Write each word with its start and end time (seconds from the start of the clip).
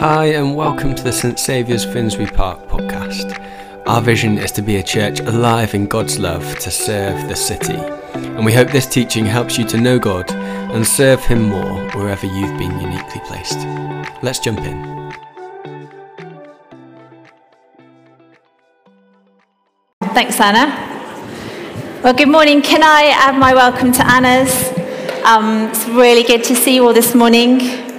Hi, 0.00 0.28
and 0.28 0.56
welcome 0.56 0.94
to 0.94 1.04
the 1.04 1.12
St 1.12 1.38
Saviour's 1.38 1.84
Finsbury 1.84 2.26
Park 2.26 2.58
podcast. 2.68 3.38
Our 3.86 4.00
vision 4.00 4.38
is 4.38 4.50
to 4.52 4.62
be 4.62 4.76
a 4.76 4.82
church 4.82 5.20
alive 5.20 5.74
in 5.74 5.84
God's 5.84 6.18
love 6.18 6.58
to 6.60 6.70
serve 6.70 7.28
the 7.28 7.36
city. 7.36 7.74
And 8.14 8.46
we 8.46 8.54
hope 8.54 8.70
this 8.70 8.86
teaching 8.86 9.26
helps 9.26 9.58
you 9.58 9.66
to 9.66 9.76
know 9.76 9.98
God 9.98 10.30
and 10.30 10.86
serve 10.86 11.22
Him 11.26 11.50
more 11.50 11.86
wherever 11.90 12.24
you've 12.24 12.58
been 12.58 12.80
uniquely 12.80 13.20
placed. 13.26 13.58
Let's 14.22 14.38
jump 14.38 14.60
in. 14.60 15.12
Thanks, 20.14 20.40
Anna. 20.40 22.00
Well, 22.02 22.14
good 22.14 22.30
morning. 22.30 22.62
Can 22.62 22.82
I 22.82 23.12
add 23.14 23.38
my 23.38 23.52
welcome 23.52 23.92
to 23.92 24.10
Anna's? 24.10 24.72
Um, 25.26 25.68
it's 25.68 25.86
really 25.88 26.22
good 26.22 26.42
to 26.44 26.56
see 26.56 26.74
you 26.74 26.86
all 26.86 26.94
this 26.94 27.14
morning. 27.14 27.89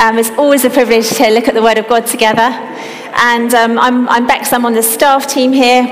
Um, 0.00 0.16
it's 0.16 0.30
always 0.30 0.64
a 0.64 0.70
privilege 0.70 1.10
to 1.10 1.28
look 1.28 1.46
at 1.46 1.52
the 1.52 1.60
Word 1.60 1.76
of 1.76 1.86
God 1.86 2.06
together. 2.06 2.40
And 2.40 3.52
um, 3.52 3.78
I'm, 3.78 4.08
I'm 4.08 4.26
Bex, 4.26 4.50
I'm 4.50 4.64
on 4.64 4.72
the 4.72 4.82
staff 4.82 5.26
team 5.26 5.52
here. 5.52 5.84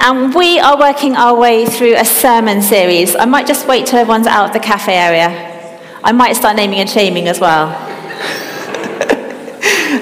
And 0.00 0.34
we 0.34 0.58
are 0.58 0.76
working 0.76 1.14
our 1.14 1.38
way 1.38 1.64
through 1.64 1.94
a 1.94 2.04
sermon 2.04 2.62
series. 2.62 3.14
I 3.14 3.26
might 3.26 3.46
just 3.46 3.68
wait 3.68 3.86
till 3.86 4.00
everyone's 4.00 4.26
out 4.26 4.48
of 4.48 4.52
the 4.52 4.58
cafe 4.58 4.94
area. 4.94 5.28
I 6.02 6.10
might 6.10 6.32
start 6.32 6.56
naming 6.56 6.80
and 6.80 6.90
shaming 6.90 7.28
as 7.28 7.38
well. 7.38 7.93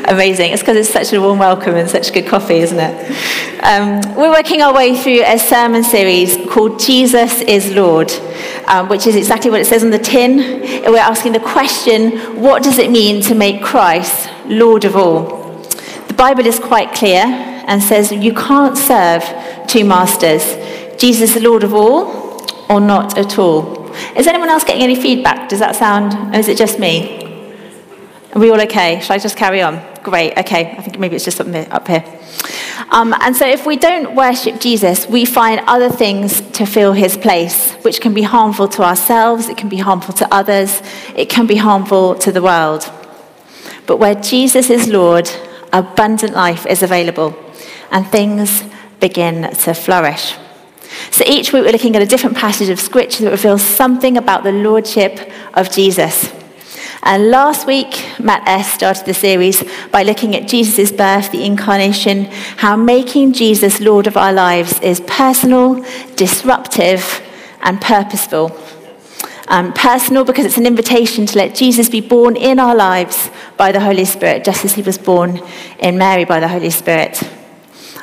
Amazing. 0.08 0.52
It's 0.52 0.62
because 0.62 0.76
it's 0.76 0.90
such 0.90 1.12
a 1.12 1.20
warm 1.20 1.38
welcome 1.38 1.76
and 1.76 1.88
such 1.88 2.12
good 2.12 2.26
coffee, 2.26 2.56
isn't 2.56 2.78
it? 2.78 3.62
Um, 3.62 4.00
we're 4.16 4.30
working 4.30 4.60
our 4.60 4.74
way 4.74 4.96
through 4.96 5.22
a 5.22 5.38
sermon 5.38 5.84
series 5.84 6.36
called 6.50 6.80
Jesus 6.80 7.40
is 7.42 7.72
Lord, 7.72 8.10
um, 8.66 8.88
which 8.88 9.06
is 9.06 9.14
exactly 9.14 9.48
what 9.48 9.60
it 9.60 9.66
says 9.66 9.84
on 9.84 9.90
the 9.90 10.00
tin. 10.00 10.60
We're 10.90 10.98
asking 10.98 11.34
the 11.34 11.40
question 11.40 12.42
what 12.42 12.64
does 12.64 12.78
it 12.78 12.90
mean 12.90 13.22
to 13.22 13.36
make 13.36 13.62
Christ 13.62 14.28
Lord 14.46 14.84
of 14.84 14.96
all? 14.96 15.62
The 16.08 16.14
Bible 16.14 16.46
is 16.46 16.58
quite 16.58 16.92
clear 16.92 17.22
and 17.22 17.80
says 17.80 18.10
you 18.10 18.34
can't 18.34 18.76
serve 18.76 19.22
two 19.68 19.84
masters. 19.84 20.42
Jesus 21.00 21.36
is 21.36 21.42
Lord 21.44 21.62
of 21.62 21.74
all 21.74 22.44
or 22.68 22.80
not 22.80 23.16
at 23.16 23.38
all. 23.38 23.94
Is 24.16 24.26
anyone 24.26 24.48
else 24.48 24.64
getting 24.64 24.82
any 24.82 25.00
feedback? 25.00 25.48
Does 25.48 25.60
that 25.60 25.76
sound, 25.76 26.34
or 26.34 26.38
is 26.38 26.48
it 26.48 26.56
just 26.56 26.80
me? 26.80 27.20
Are 28.34 28.40
we 28.40 28.50
all 28.50 28.60
okay? 28.62 28.98
Shall 29.00 29.14
I 29.14 29.18
just 29.20 29.36
carry 29.36 29.62
on? 29.62 29.91
Great, 30.02 30.36
okay. 30.36 30.74
I 30.76 30.82
think 30.82 30.98
maybe 30.98 31.14
it's 31.14 31.24
just 31.24 31.36
something 31.36 31.70
up 31.70 31.86
here. 31.86 32.04
Um, 32.90 33.14
and 33.20 33.36
so, 33.36 33.46
if 33.46 33.64
we 33.66 33.76
don't 33.76 34.16
worship 34.16 34.60
Jesus, 34.60 35.06
we 35.08 35.24
find 35.24 35.60
other 35.66 35.88
things 35.88 36.40
to 36.52 36.66
fill 36.66 36.92
his 36.92 37.16
place, 37.16 37.72
which 37.84 38.00
can 38.00 38.12
be 38.12 38.22
harmful 38.22 38.68
to 38.68 38.82
ourselves, 38.82 39.48
it 39.48 39.56
can 39.56 39.68
be 39.68 39.76
harmful 39.76 40.12
to 40.14 40.34
others, 40.34 40.82
it 41.14 41.28
can 41.28 41.46
be 41.46 41.56
harmful 41.56 42.16
to 42.16 42.32
the 42.32 42.42
world. 42.42 42.90
But 43.86 43.98
where 43.98 44.14
Jesus 44.14 44.70
is 44.70 44.88
Lord, 44.88 45.30
abundant 45.72 46.34
life 46.34 46.66
is 46.66 46.82
available, 46.82 47.34
and 47.90 48.06
things 48.06 48.64
begin 48.98 49.52
to 49.54 49.72
flourish. 49.72 50.34
So 51.10 51.24
each 51.26 51.52
week 51.52 51.64
we're 51.64 51.72
looking 51.72 51.96
at 51.96 52.02
a 52.02 52.06
different 52.06 52.36
passage 52.36 52.68
of 52.68 52.80
scripture 52.80 53.24
that 53.24 53.30
reveals 53.30 53.62
something 53.62 54.16
about 54.16 54.42
the 54.42 54.52
lordship 54.52 55.30
of 55.54 55.70
Jesus. 55.70 56.41
And 57.04 57.30
last 57.30 57.66
week, 57.66 58.04
Matt 58.20 58.46
S. 58.46 58.72
started 58.72 59.06
the 59.06 59.14
series 59.14 59.64
by 59.90 60.04
looking 60.04 60.36
at 60.36 60.46
Jesus' 60.46 60.92
birth, 60.92 61.32
the 61.32 61.44
incarnation, 61.44 62.26
how 62.58 62.76
making 62.76 63.32
Jesus 63.32 63.80
Lord 63.80 64.06
of 64.06 64.16
our 64.16 64.32
lives 64.32 64.78
is 64.80 65.00
personal, 65.00 65.84
disruptive, 66.14 67.20
and 67.60 67.80
purposeful. 67.80 68.56
Um, 69.48 69.72
personal 69.72 70.24
because 70.24 70.46
it's 70.46 70.58
an 70.58 70.66
invitation 70.66 71.26
to 71.26 71.38
let 71.38 71.56
Jesus 71.56 71.88
be 71.88 72.00
born 72.00 72.36
in 72.36 72.60
our 72.60 72.76
lives 72.76 73.30
by 73.56 73.72
the 73.72 73.80
Holy 73.80 74.04
Spirit, 74.04 74.44
just 74.44 74.64
as 74.64 74.74
he 74.74 74.82
was 74.82 74.96
born 74.96 75.40
in 75.80 75.98
Mary 75.98 76.24
by 76.24 76.38
the 76.38 76.46
Holy 76.46 76.70
Spirit. 76.70 77.20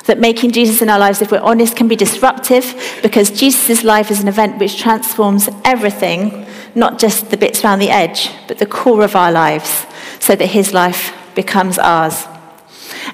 That 0.04 0.18
making 0.18 0.52
Jesus 0.52 0.82
in 0.82 0.90
our 0.90 0.98
lives, 0.98 1.22
if 1.22 1.32
we're 1.32 1.40
honest, 1.40 1.74
can 1.74 1.88
be 1.88 1.96
disruptive 1.96 2.98
because 3.02 3.30
Jesus' 3.30 3.82
life 3.82 4.10
is 4.10 4.20
an 4.20 4.28
event 4.28 4.58
which 4.58 4.78
transforms 4.78 5.48
everything 5.64 6.46
not 6.74 6.98
just 6.98 7.30
the 7.30 7.36
bits 7.36 7.64
around 7.64 7.78
the 7.78 7.90
edge, 7.90 8.30
but 8.48 8.58
the 8.58 8.66
core 8.66 9.02
of 9.02 9.16
our 9.16 9.32
lives, 9.32 9.86
so 10.18 10.34
that 10.36 10.46
his 10.46 10.72
life 10.72 11.14
becomes 11.34 11.78
ours. 11.78 12.26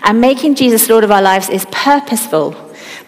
And 0.02 0.20
making 0.20 0.54
Jesus 0.54 0.88
Lord 0.88 1.04
of 1.04 1.10
our 1.10 1.22
lives 1.22 1.48
is 1.48 1.66
purposeful 1.70 2.54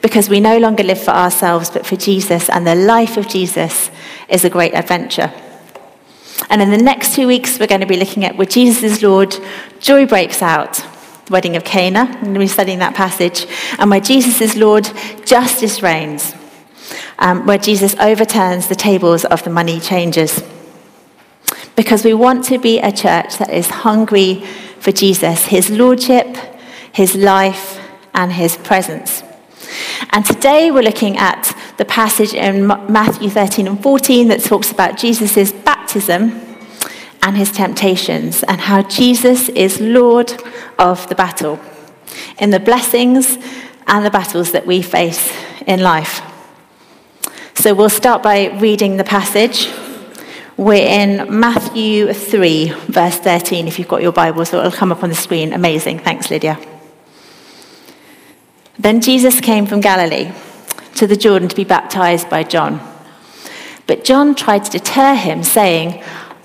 because 0.01 0.29
we 0.29 0.41
no 0.41 0.59
longer 0.59 0.83
live 0.83 1.03
for 1.03 1.11
ourselves, 1.11 1.71
but 1.71 1.87
for 1.87 1.97
Jesus, 1.97 2.49
and 2.49 2.67
the 2.67 2.75
life 2.75 3.17
of 3.17 3.29
Jesus 3.29 3.91
is 4.29 4.45
a 4.45 4.51
great 4.51 4.75
adventure. 4.75 5.33
And 6.51 6.63
in 6.63 6.71
the 6.71 6.79
next 6.79 7.15
two 7.15 7.27
weeks, 7.27 7.59
we're 7.59 7.67
going 7.67 7.81
to 7.81 7.87
be 7.87 7.97
looking 7.97 8.25
at 8.25 8.37
where 8.37 8.47
Jesus 8.47 8.83
is 8.83 9.03
Lord, 9.03 9.37
joy 9.81 10.07
breaks 10.07 10.41
out, 10.41 10.85
wedding 11.31 11.57
of 11.57 11.65
Cana, 11.65 12.01
I'm 12.01 12.21
going 12.21 12.35
to 12.35 12.41
be 12.41 12.47
studying 12.47 12.79
that 12.79 12.95
passage, 12.95 13.47
and 13.79 13.91
where 13.91 14.01
Jesus 14.01 14.41
is 14.41 14.57
Lord, 14.57 14.89
justice 15.25 15.83
reigns 15.83 16.33
um, 17.19 17.47
where 17.47 17.59
Jesus 17.59 17.95
overturns 17.97 18.69
the 18.69 18.75
tables 18.75 19.25
of 19.25 19.43
the 19.43 19.51
money 19.51 19.81
changers. 19.81 20.43
Because 21.77 22.05
we 22.05 22.15
want 22.15 22.45
to 22.47 22.59
be 22.59 22.79
a 22.79 22.93
church 22.93 23.39
that 23.39 23.51
is 23.51 23.69
hungry 23.69 24.45
for 24.81 24.93
Jesus, 24.93 25.47
his 25.47 25.71
lordship, 25.71 26.37
his 26.93 27.15
life, 27.15 27.81
and 28.15 28.33
his 28.33 28.57
presence. 28.57 29.23
And 30.11 30.25
today 30.25 30.71
we're 30.71 30.83
looking 30.83 31.17
at 31.19 31.55
the 31.77 31.85
passage 31.85 32.35
in 32.35 32.67
Matthew 32.67 33.31
13 33.31 33.69
and 33.69 33.83
14 33.83 34.29
that 34.29 34.43
talks 34.43 34.73
about 34.73 34.97
Jesus' 34.97 35.53
baptism 35.53 36.41
and 37.23 37.37
his 37.37 37.53
temptations 37.53 38.43
and 38.45 38.61
how 38.61 38.83
Jesus 38.83 39.49
is 39.51 39.81
Lord 39.81 40.33
of 40.79 41.09
the 41.09 41.15
battle 41.15 41.61
in 42.39 42.51
the 42.51 42.61
blessings 42.61 43.39
and 43.87 44.05
the 44.05 44.11
battles 44.11 44.53
that 44.53 44.67
we 44.67 44.83
face 44.83 45.33
in 45.67 45.81
life. 45.81 46.23
So 47.59 47.75
we'll 47.75 47.91
start 47.91 48.23
by 48.23 48.57
reading 48.61 48.99
the 48.99 49.05
passage. 49.05 49.69
We're 50.57 50.87
in 50.87 51.41
Matthew 51.41 52.13
3, 52.13 52.69
verse 52.87 53.19
13, 53.19 53.67
if 53.67 53.81
you've 53.81 53.89
got 53.89 54.01
your 54.01 54.13
Bible, 54.13 54.45
so 54.45 54.61
it'll 54.61 54.71
come 54.71 54.93
up 54.93 55.03
on 55.03 55.09
the 55.09 55.17
screen. 55.17 55.53
Amazing. 55.53 55.99
Thanks, 55.99 56.31
Lydia. 56.31 56.57
Then 58.79 59.01
Jesus 59.01 59.41
came 59.41 59.67
from 59.67 59.81
Galilee 59.81 60.31
to 60.95 61.09
the 61.09 61.17
Jordan 61.17 61.49
to 61.49 61.57
be 61.57 61.65
baptized 61.65 62.31
by 62.31 62.45
John. 62.45 62.81
But 63.89 64.05
John 64.05 64.37
tried 64.37 64.65
to 64.67 64.71
deter 64.71 65.17
him, 65.17 65.43
saying, 65.43 66.01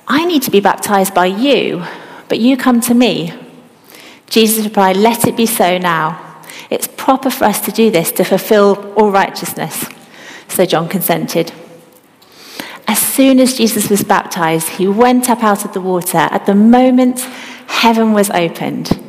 I 0.08 0.26
need 0.26 0.42
to 0.42 0.52
be 0.52 0.62
baptized 0.62 1.14
by 1.14 1.28
you, 1.28 1.86
but 2.28 2.40
you 2.40 2.58
come 2.58 2.82
to 2.82 2.96
me. 2.96 3.40
Jesus 4.32 4.66
replied, 4.66 4.98
Let 4.98 5.28
it 5.28 5.38
be 5.38 5.46
so 5.46 5.78
now. 5.78 6.42
It's 6.72 6.88
proper 6.88 7.30
for 7.30 7.46
us 7.46 7.62
to 7.66 7.72
do 7.72 7.92
this 7.92 8.12
to 8.14 8.24
fulfill 8.24 8.94
all 8.96 9.12
righteousness. 9.12 9.86
So 10.54 10.68
John 10.68 10.88
consented. 10.88 11.52
As 12.88 13.00
soon 13.00 13.40
as 13.40 13.58
Jesus 13.58 13.90
was 13.90 14.04
baptized, 14.04 14.70
he 14.70 14.88
went 14.88 15.28
up 15.28 15.44
out 15.44 15.66
of 15.66 15.74
the 15.74 15.82
water. 15.82 16.20
At 16.30 16.46
the 16.46 16.54
moment, 16.54 17.22
heaven 17.66 18.14
was 18.14 18.30
opened, 18.30 19.02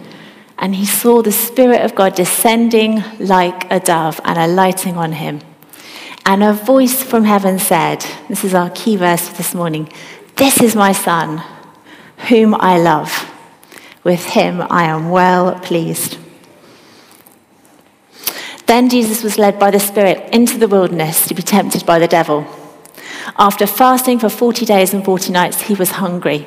and 0.57 0.75
he 0.75 0.87
saw 0.87 1.21
the 1.21 1.33
Spirit 1.33 1.83
of 1.83 1.95
God 1.95 2.15
descending 2.15 3.05
like 3.19 3.71
a 3.71 3.79
dove 3.79 4.23
and 4.25 4.39
alighting 4.39 4.97
on 4.97 5.13
him. 5.13 5.41
And 6.25 6.43
a 6.43 6.55
voice 6.55 7.03
from 7.03 7.25
heaven 7.25 7.59
said, 7.59 8.07
This 8.31 8.43
is 8.43 8.55
our 8.55 8.71
key 8.71 8.97
verse 8.97 9.29
for 9.29 9.37
this 9.37 9.55
morning 9.55 9.93
This 10.37 10.63
is 10.63 10.75
my 10.75 10.93
Son, 10.93 11.43
whom 12.31 12.55
I 12.55 12.79
love. 12.79 13.31
With 14.03 14.25
him 14.25 14.63
I 14.71 14.85
am 14.85 15.11
well 15.11 15.61
pleased. 15.61 16.17
Then 18.67 18.89
Jesus 18.89 19.23
was 19.23 19.39
led 19.39 19.59
by 19.59 19.71
the 19.71 19.81
Spirit 19.81 20.33
into 20.33 20.59
the 20.59 20.69
wilderness 20.69 21.27
to 21.29 21.35
be 21.35 21.43
tempted 21.43 21.85
by 21.85 21.99
the 21.99 22.09
devil. 22.09 22.47
After 23.39 23.67
fasting 23.67 24.19
for 24.19 24.29
40 24.29 24.65
days 24.65 24.95
and 24.95 25.05
40 25.05 25.33
nights, 25.33 25.63
he 25.63 25.75
was 25.75 25.93
hungry. 25.93 26.47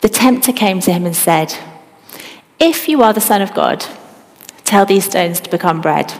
The 0.00 0.08
tempter 0.08 0.52
came 0.52 0.80
to 0.80 0.92
him 0.92 1.06
and 1.06 1.14
said, 1.14 1.54
If 2.58 2.88
you 2.88 3.02
are 3.02 3.12
the 3.12 3.20
Son 3.20 3.42
of 3.42 3.54
God, 3.54 3.84
tell 4.64 4.86
these 4.86 5.04
stones 5.04 5.40
to 5.40 5.50
become 5.50 5.80
bread. 5.80 6.12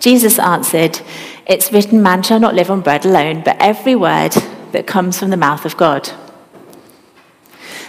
Jesus 0.00 0.38
answered, 0.38 1.00
It's 1.46 1.72
written, 1.72 2.02
man 2.02 2.22
shall 2.22 2.40
not 2.40 2.54
live 2.54 2.70
on 2.70 2.80
bread 2.80 3.04
alone, 3.04 3.42
but 3.44 3.56
every 3.60 3.94
word 3.94 4.32
that 4.72 4.86
comes 4.86 5.18
from 5.18 5.30
the 5.30 5.36
mouth 5.36 5.64
of 5.64 5.76
God. 5.76 6.10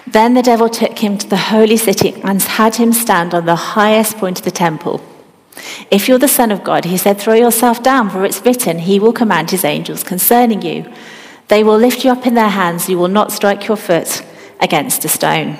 Then 0.05 0.33
the 0.33 0.41
devil 0.41 0.69
took 0.69 0.99
him 0.99 1.17
to 1.17 1.27
the 1.27 1.37
holy 1.37 1.77
city 1.77 2.13
and 2.23 2.41
had 2.41 2.75
him 2.75 2.93
stand 2.93 3.33
on 3.33 3.45
the 3.45 3.55
highest 3.55 4.17
point 4.17 4.39
of 4.39 4.45
the 4.45 4.51
temple. 4.51 5.01
If 5.89 6.07
you're 6.07 6.19
the 6.19 6.27
Son 6.27 6.51
of 6.51 6.63
God, 6.63 6.85
he 6.85 6.97
said, 6.97 7.19
throw 7.19 7.33
yourself 7.33 7.81
down, 7.81 8.09
for 8.09 8.25
it's 8.25 8.45
written, 8.45 8.79
He 8.79 8.99
will 8.99 9.13
command 9.13 9.51
His 9.51 9.63
angels 9.63 10.03
concerning 10.03 10.61
you. 10.61 10.91
They 11.47 11.63
will 11.63 11.77
lift 11.77 12.03
you 12.03 12.11
up 12.11 12.27
in 12.27 12.33
their 12.33 12.49
hands, 12.49 12.89
you 12.89 12.97
will 12.97 13.07
not 13.07 13.31
strike 13.31 13.67
your 13.67 13.77
foot 13.77 14.23
against 14.59 15.05
a 15.05 15.07
stone. 15.07 15.57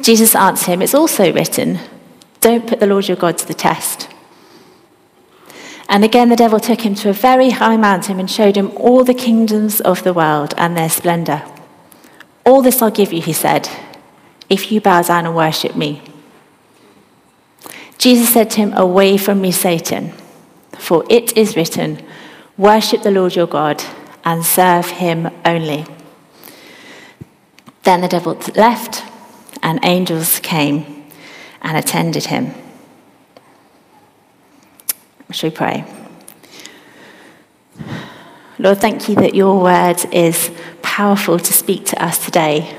Jesus 0.00 0.34
answered 0.34 0.72
him, 0.72 0.82
It's 0.82 0.94
also 0.94 1.32
written, 1.32 1.78
Don't 2.40 2.66
put 2.66 2.80
the 2.80 2.86
Lord 2.86 3.08
your 3.08 3.16
God 3.16 3.38
to 3.38 3.46
the 3.46 3.54
test. 3.54 4.08
And 5.88 6.04
again, 6.04 6.28
the 6.28 6.36
devil 6.36 6.60
took 6.60 6.82
him 6.82 6.94
to 6.96 7.08
a 7.08 7.14
very 7.14 7.50
high 7.50 7.78
mountain 7.78 8.20
and 8.20 8.30
showed 8.30 8.56
him 8.56 8.70
all 8.76 9.04
the 9.04 9.14
kingdoms 9.14 9.80
of 9.80 10.02
the 10.02 10.12
world 10.12 10.52
and 10.58 10.76
their 10.76 10.90
splendor. 10.90 11.42
All 12.44 12.60
this 12.60 12.82
I'll 12.82 12.90
give 12.90 13.12
you, 13.12 13.22
he 13.22 13.32
said, 13.32 13.68
if 14.50 14.70
you 14.70 14.80
bow 14.80 15.02
down 15.02 15.26
and 15.26 15.34
worship 15.34 15.76
me. 15.76 16.02
Jesus 17.98 18.32
said 18.32 18.50
to 18.50 18.58
him, 18.58 18.72
Away 18.74 19.16
from 19.16 19.40
me, 19.40 19.50
Satan, 19.50 20.12
for 20.78 21.04
it 21.10 21.36
is 21.36 21.56
written, 21.56 22.02
Worship 22.56 23.02
the 23.02 23.10
Lord 23.10 23.34
your 23.34 23.46
God 23.46 23.82
and 24.24 24.44
serve 24.44 24.86
him 24.86 25.30
only. 25.44 25.84
Then 27.82 28.00
the 28.00 28.08
devil 28.08 28.38
left, 28.54 29.02
and 29.62 29.80
angels 29.82 30.38
came 30.40 31.06
and 31.62 31.76
attended 31.76 32.26
him. 32.26 32.52
Shall 35.30 35.50
we 35.50 35.56
pray? 35.56 35.84
Lord, 38.58 38.78
thank 38.78 39.08
you 39.08 39.14
that 39.16 39.34
your 39.34 39.60
word 39.60 40.04
is 40.12 40.50
powerful 40.82 41.38
to 41.38 41.52
speak 41.52 41.84
to 41.86 42.02
us 42.02 42.24
today. 42.24 42.76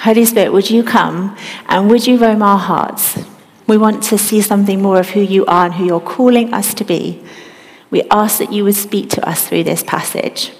Holy 0.00 0.24
Spirit, 0.24 0.52
would 0.52 0.70
you 0.70 0.82
come 0.82 1.36
and 1.66 1.90
would 1.90 2.06
you 2.06 2.18
roam 2.18 2.42
our 2.42 2.58
hearts? 2.58 3.18
We 3.66 3.78
want 3.78 4.02
to 4.04 4.18
see 4.18 4.40
something 4.42 4.82
more 4.82 4.98
of 4.98 5.10
who 5.10 5.20
you 5.20 5.46
are 5.46 5.66
and 5.66 5.74
who 5.74 5.86
you're 5.86 6.00
calling 6.00 6.52
us 6.52 6.74
to 6.74 6.84
be. 6.84 7.24
We 7.90 8.02
ask 8.10 8.38
that 8.38 8.52
you 8.52 8.64
would 8.64 8.74
speak 8.74 9.08
to 9.10 9.28
us 9.28 9.48
through 9.48 9.64
this 9.64 9.82
passage, 9.82 10.52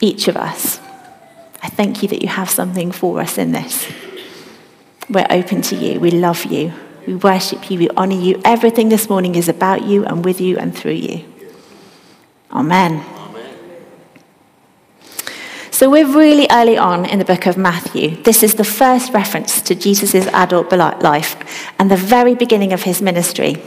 each 0.00 0.28
of 0.28 0.36
us. 0.36 0.80
I 1.62 1.68
thank 1.68 2.02
you 2.02 2.08
that 2.08 2.22
you 2.22 2.28
have 2.28 2.50
something 2.50 2.92
for 2.92 3.20
us 3.20 3.38
in 3.38 3.52
this. 3.52 3.90
We're 5.08 5.26
open 5.30 5.62
to 5.62 5.76
you. 5.76 6.00
We 6.00 6.10
love 6.10 6.44
you. 6.46 6.72
We 7.06 7.16
worship 7.16 7.70
you. 7.70 7.78
We 7.78 7.88
honor 7.90 8.18
you. 8.18 8.40
Everything 8.44 8.88
this 8.88 9.08
morning 9.08 9.34
is 9.34 9.48
about 9.48 9.82
you 9.82 10.04
and 10.04 10.24
with 10.24 10.40
you 10.40 10.58
and 10.58 10.76
through 10.76 10.92
you. 10.92 11.24
Amen. 12.50 13.04
So 15.82 15.90
we're 15.90 16.06
really 16.06 16.46
early 16.48 16.78
on 16.78 17.06
in 17.06 17.18
the 17.18 17.24
book 17.24 17.44
of 17.46 17.56
Matthew. 17.56 18.22
This 18.22 18.44
is 18.44 18.54
the 18.54 18.62
first 18.62 19.12
reference 19.12 19.60
to 19.62 19.74
Jesus' 19.74 20.28
adult 20.28 20.70
life 20.70 21.34
and 21.76 21.90
the 21.90 21.96
very 21.96 22.36
beginning 22.36 22.72
of 22.72 22.84
his 22.84 23.02
ministry. 23.02 23.60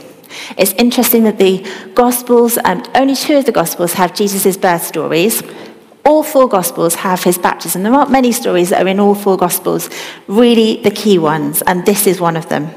It's 0.56 0.72
interesting 0.78 1.24
that 1.24 1.36
the 1.36 1.62
Gospels, 1.94 2.56
um, 2.64 2.82
only 2.94 3.16
two 3.16 3.36
of 3.36 3.44
the 3.44 3.52
Gospels 3.52 3.92
have 3.92 4.14
Jesus' 4.14 4.56
birth 4.56 4.82
stories. 4.84 5.42
All 6.06 6.22
four 6.22 6.48
Gospels 6.48 6.94
have 6.94 7.22
his 7.22 7.36
baptism. 7.36 7.82
There 7.82 7.92
aren't 7.92 8.10
many 8.10 8.32
stories 8.32 8.70
that 8.70 8.82
are 8.82 8.88
in 8.88 8.98
all 8.98 9.14
four 9.14 9.36
Gospels, 9.36 9.90
really 10.26 10.82
the 10.82 10.90
key 10.90 11.18
ones, 11.18 11.60
and 11.66 11.84
this 11.84 12.06
is 12.06 12.18
one 12.18 12.38
of 12.38 12.48
them, 12.48 12.70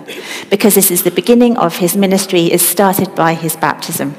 because 0.49 0.75
this 0.75 0.91
is 0.91 1.03
the 1.03 1.11
beginning 1.11 1.55
of 1.55 1.77
his 1.77 1.95
ministry, 1.95 2.51
is 2.51 2.61
started 2.61 3.15
by 3.15 3.35
his 3.35 3.55
baptism. 3.55 4.15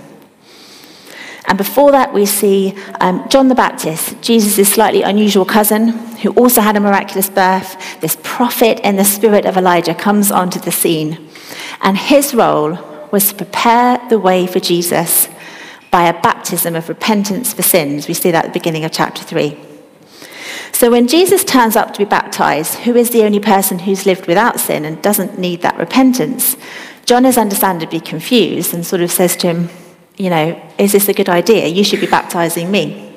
And 1.50 1.58
before 1.58 1.91
that, 1.91 2.14
we 2.14 2.26
see 2.26 2.76
um, 3.00 3.29
John 3.29 3.49
the 3.49 3.56
Baptist, 3.56 4.23
Jesus' 4.23 4.73
slightly 4.73 5.02
unusual 5.02 5.44
cousin, 5.44 5.88
who 6.23 6.31
also 6.35 6.61
had 6.61 6.76
a 6.76 6.81
miraculous 6.81 7.29
birth. 7.29 8.00
This 8.00 8.17
prophet 8.23 8.79
in 8.85 8.94
the 8.94 9.05
spirit 9.05 9.44
of 9.47 9.56
Elijah 9.56 9.97
comes 9.97 10.31
onto 10.31 10.61
the 10.61 10.70
scene. 10.70 11.29
And 11.81 11.99
his 11.99 12.35
role 12.35 12.79
was 13.11 13.31
to 13.31 13.35
prepare 13.35 14.00
the 14.08 14.20
way 14.20 14.47
for 14.47 14.61
Jesus 14.61 15.29
by 15.91 16.05
a 16.05 16.23
baptism 16.23 16.76
of 16.76 16.88
repentance 16.88 17.52
for 17.52 17.62
sins. 17.62 18.06
We 18.06 18.14
see 18.14 18.31
that 18.31 18.44
at 18.44 18.52
the 18.52 18.58
beginning 18.61 18.85
of 18.85 18.93
chapter 18.93 19.25
3. 19.25 19.58
So 20.70 20.88
when 20.88 21.08
Jesus 21.08 21.43
turns 21.43 21.75
up 21.75 21.93
to 21.94 21.99
be 21.99 22.05
baptized, 22.05 22.76
who 22.76 22.94
is 22.94 23.11
the 23.11 23.25
only 23.25 23.41
person 23.41 23.81
who's 23.81 24.06
lived 24.06 24.29
without 24.29 24.61
sin 24.61 24.85
and 24.85 25.02
doesn't 25.02 25.37
need 25.37 25.62
that 25.62 25.79
repentance? 25.79 26.56
John 27.06 27.26
is 27.26 27.37
understandably 27.37 27.99
confused 27.99 28.73
and 28.73 28.87
sort 28.87 29.02
of 29.02 29.11
says 29.11 29.35
to 29.38 29.49
him, 29.49 29.69
you 30.20 30.28
know, 30.28 30.61
is 30.76 30.93
this 30.93 31.08
a 31.08 31.14
good 31.14 31.31
idea? 31.31 31.67
You 31.67 31.82
should 31.82 32.00
be 32.00 32.06
baptizing 32.06 32.70
me. 32.70 33.11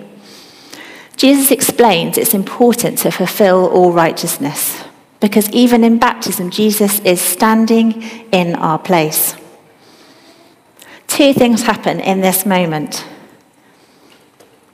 Jesus 1.18 1.52
explains 1.52 2.18
it's 2.18 2.34
important 2.34 2.98
to 3.00 3.12
fulfill 3.12 3.68
all 3.68 3.92
righteousness 3.92 4.82
because 5.20 5.50
even 5.50 5.84
in 5.84 6.00
baptism, 6.00 6.50
Jesus 6.50 7.02
is 7.02 7.20
standing 7.20 8.02
in 8.32 8.56
our 8.56 8.80
place. 8.80 9.36
Two 11.08 11.34
things 11.34 11.64
happen 11.64 12.00
in 12.00 12.22
this 12.22 12.46
moment. 12.46 13.06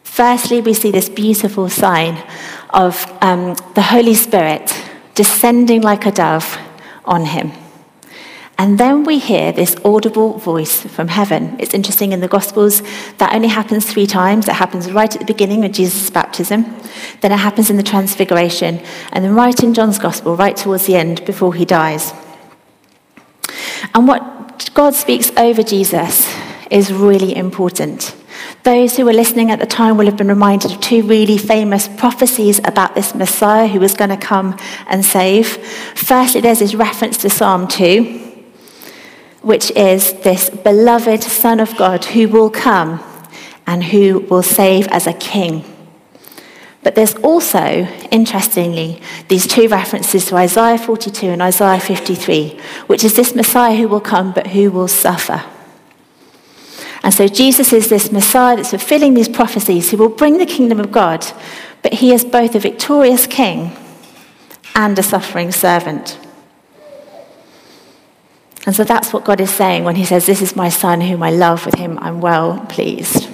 Firstly, 0.04 0.62
we 0.62 0.76
see 0.76 0.92
this 0.92 1.10
beautiful 1.10 1.68
sign 1.68 2.24
of 2.70 3.12
um, 3.22 3.56
the 3.74 3.82
Holy 3.82 4.14
Spirit 4.14 4.72
descending 5.16 5.82
like 5.82 6.06
a 6.06 6.12
dove 6.12 6.60
on 7.06 7.26
him. 7.26 7.52
And 8.60 8.78
then 8.78 9.06
we 9.06 9.20
hear 9.20 9.54
this 9.54 9.78
audible 9.86 10.38
voice 10.38 10.82
from 10.82 11.08
heaven. 11.08 11.56
It's 11.60 11.74
interesting 11.74 12.12
in 12.12 12.20
the 12.20 12.28
Gospels, 12.28 12.82
that 13.18 13.34
only 13.34 13.48
happens 13.48 13.90
three 13.90 14.06
times. 14.06 14.50
It 14.50 14.56
happens 14.56 14.92
right 14.92 15.12
at 15.16 15.18
the 15.18 15.26
beginning 15.26 15.64
of 15.64 15.72
Jesus' 15.72 16.10
baptism, 16.10 16.66
then 17.22 17.32
it 17.32 17.40
happens 17.40 17.70
in 17.70 17.78
the 17.78 17.84
Transfiguration, 17.84 18.82
and 19.14 19.24
then 19.24 19.34
right 19.34 19.58
in 19.64 19.74
John's 19.74 19.98
Gospel, 19.98 20.36
right 20.36 20.58
towards 20.58 20.88
the 20.88 20.98
end, 20.98 21.26
before 21.26 21.54
he 21.54 21.64
dies. 21.64 22.14
And 23.96 24.10
what 24.10 24.70
God 24.74 24.94
speaks 24.94 25.32
over 25.38 25.64
Jesus 25.64 26.30
is 26.70 26.92
really 26.92 27.34
important. 27.34 28.14
Those 28.64 28.98
who 28.98 29.06
were 29.06 29.14
listening 29.14 29.52
at 29.52 29.60
the 29.60 29.66
time 29.66 29.96
will 29.96 30.06
have 30.06 30.18
been 30.18 30.28
reminded 30.28 30.72
of 30.72 30.82
two 30.82 31.04
really 31.04 31.38
famous 31.38 31.88
prophecies 31.88 32.60
about 32.66 32.94
this 32.94 33.16
Messiah 33.16 33.68
who 33.68 33.80
was 33.80 33.94
going 33.94 34.10
to 34.10 34.18
come 34.18 34.58
and 34.88 35.06
save. 35.06 35.48
Firstly, 35.96 36.42
there's 36.42 36.60
this 36.60 36.76
reference 36.76 37.18
to 37.20 37.30
Psalm 37.30 37.66
2 37.66 38.29
which 39.42 39.72
is 39.72 40.14
this 40.22 40.50
beloved 40.50 41.24
Son 41.24 41.60
of 41.60 41.76
God 41.78 42.06
who 42.06 42.28
will 42.28 42.50
come 42.50 43.04
and 43.66 43.84
who 43.84 44.20
will 44.20 44.44
save 44.44 44.88
as 44.88 45.08
a 45.08 45.14
king. 45.14 45.64
But 46.82 46.96
there's 46.96 47.16
also, 47.16 47.88
interestingly, 48.10 49.02
these 49.28 49.46
two 49.46 49.68
references 49.68 50.26
to 50.26 50.36
Isaiah 50.38 50.78
42 50.78 51.28
and 51.28 51.42
Isaiah 51.42 51.80
53, 51.80 52.60
which 52.88 53.04
is 53.04 53.16
this 53.16 53.36
Messiah 53.36 53.76
who 53.76 53.88
will 53.88 54.02
come 54.02 54.32
but 54.32 54.48
who 54.48 54.72
will 54.72 54.88
suffer. 54.88 55.44
And 57.04 57.14
so 57.14 57.28
Jesus 57.28 57.74
is 57.74 57.90
this 57.90 58.12
Messiah 58.12 58.56
that's 58.56 58.72
fulfilling 58.72 59.14
these 59.14 59.30
prophecies 59.30 59.92
who 59.92 59.98
will 59.98 60.10
bring 60.10 60.38
the 60.38 60.46
kingdom 60.46 60.80
of 60.80 60.92
God, 60.92 61.26
but 61.82 61.94
he 61.94 62.14
is 62.14 62.26
both 62.26 62.56
a 62.56 62.60
victorious 62.60 63.28
king 63.28 63.76
and 64.76 64.98
a 64.98 65.04
suffering 65.04 65.52
servant. 65.52 66.18
And 68.70 68.76
so 68.76 68.84
that's 68.84 69.12
what 69.12 69.26
God 69.26 69.42
is 69.42 69.50
saying 69.50 69.84
when 69.84 69.96
He 69.96 70.06
says, 70.06 70.28
This 70.28 70.44
is 70.44 70.56
my 70.56 70.70
Son 70.70 71.02
whom 71.02 71.24
I 71.24 71.32
love, 71.32 71.66
with 71.66 71.74
him 71.74 71.98
I'm 72.04 72.22
well 72.22 72.64
pleased. 72.70 73.28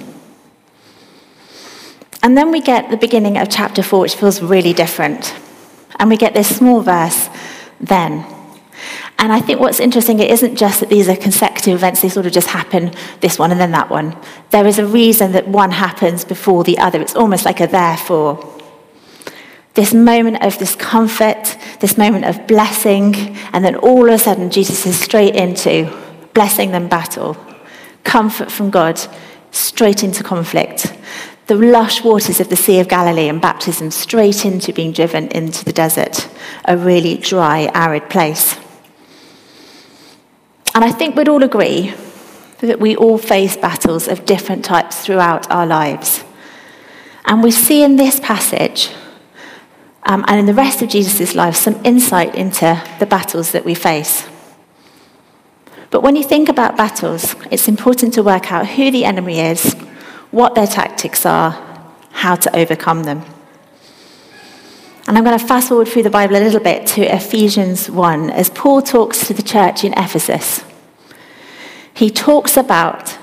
And 2.22 2.38
then 2.38 2.50
we 2.50 2.62
get 2.62 2.88
the 2.88 2.96
beginning 2.96 3.36
of 3.36 3.50
chapter 3.50 3.82
4, 3.82 4.00
which 4.00 4.14
feels 4.14 4.40
really 4.40 4.72
different. 4.72 5.36
And 5.96 6.08
we 6.08 6.16
get 6.16 6.32
this 6.32 6.56
small 6.56 6.80
verse 6.80 7.28
then. 7.78 8.24
And 9.18 9.30
I 9.30 9.42
think 9.42 9.60
what's 9.60 9.78
interesting, 9.78 10.20
it 10.20 10.30
isn't 10.30 10.56
just 10.56 10.80
that 10.80 10.88
these 10.88 11.06
are 11.06 11.16
consecutive 11.16 11.74
events, 11.74 12.00
they 12.00 12.08
sort 12.08 12.24
of 12.24 12.32
just 12.32 12.48
happen, 12.48 12.94
this 13.20 13.38
one 13.38 13.50
and 13.52 13.60
then 13.60 13.72
that 13.72 13.90
one. 13.90 14.16
There 14.52 14.66
is 14.66 14.78
a 14.78 14.86
reason 14.86 15.32
that 15.32 15.46
one 15.46 15.70
happens 15.70 16.24
before 16.24 16.64
the 16.64 16.78
other. 16.78 16.98
It's 17.02 17.14
almost 17.14 17.44
like 17.44 17.60
a 17.60 17.66
therefore 17.66 18.56
this 19.76 19.92
moment 19.92 20.42
of 20.42 20.56
discomfort, 20.56 21.56
this 21.80 21.98
moment 21.98 22.24
of 22.24 22.46
blessing, 22.46 23.14
and 23.52 23.64
then 23.64 23.76
all 23.76 24.08
of 24.08 24.14
a 24.14 24.18
sudden 24.18 24.50
Jesus 24.50 24.86
is 24.86 24.98
straight 24.98 25.34
into 25.34 25.92
blessing 26.34 26.70
then 26.70 26.88
battle, 26.88 27.36
comfort 28.04 28.50
from 28.52 28.70
God, 28.70 29.00
straight 29.50 30.04
into 30.04 30.22
conflict. 30.22 30.94
The 31.46 31.54
lush 31.54 32.02
waters 32.04 32.40
of 32.40 32.48
the 32.48 32.56
Sea 32.56 32.80
of 32.80 32.88
Galilee 32.88 33.28
and 33.28 33.40
baptism 33.40 33.90
straight 33.90 34.44
into 34.44 34.72
being 34.72 34.92
driven 34.92 35.28
into 35.28 35.64
the 35.64 35.72
desert, 35.72 36.28
a 36.64 36.76
really 36.76 37.16
dry, 37.16 37.70
arid 37.72 38.10
place. 38.10 38.56
And 40.74 40.84
I 40.84 40.92
think 40.92 41.16
we'd 41.16 41.28
all 41.28 41.42
agree 41.42 41.94
that 42.58 42.80
we 42.80 42.96
all 42.96 43.16
face 43.16 43.56
battles 43.56 44.08
of 44.08 44.26
different 44.26 44.64
types 44.64 45.04
throughout 45.04 45.50
our 45.50 45.66
lives. 45.66 46.24
And 47.24 47.42
we 47.42 47.50
see 47.50 47.82
in 47.82 47.96
this 47.96 48.20
passage 48.20 48.90
um, 50.06 50.24
and 50.28 50.38
in 50.38 50.46
the 50.46 50.54
rest 50.54 50.82
of 50.82 50.88
Jesus' 50.88 51.34
life, 51.34 51.56
some 51.56 51.84
insight 51.84 52.34
into 52.36 52.80
the 53.00 53.06
battles 53.06 53.50
that 53.50 53.64
we 53.64 53.74
face. 53.74 54.26
But 55.90 56.02
when 56.02 56.14
you 56.14 56.22
think 56.22 56.48
about 56.48 56.76
battles, 56.76 57.34
it's 57.50 57.66
important 57.66 58.14
to 58.14 58.22
work 58.22 58.52
out 58.52 58.68
who 58.68 58.90
the 58.92 59.04
enemy 59.04 59.40
is, 59.40 59.74
what 60.30 60.54
their 60.54 60.66
tactics 60.66 61.26
are, 61.26 61.50
how 62.12 62.36
to 62.36 62.56
overcome 62.56 63.02
them. 63.02 63.24
And 65.08 65.18
I'm 65.18 65.24
going 65.24 65.38
to 65.38 65.44
fast 65.44 65.68
forward 65.68 65.88
through 65.88 66.04
the 66.04 66.10
Bible 66.10 66.36
a 66.36 66.38
little 66.38 66.60
bit 66.60 66.86
to 66.88 67.02
Ephesians 67.02 67.90
1 67.90 68.30
as 68.30 68.48
Paul 68.50 68.82
talks 68.82 69.26
to 69.26 69.34
the 69.34 69.42
church 69.42 69.82
in 69.84 69.92
Ephesus. 69.92 70.64
He 71.94 72.10
talks 72.10 72.56
about 72.56 73.16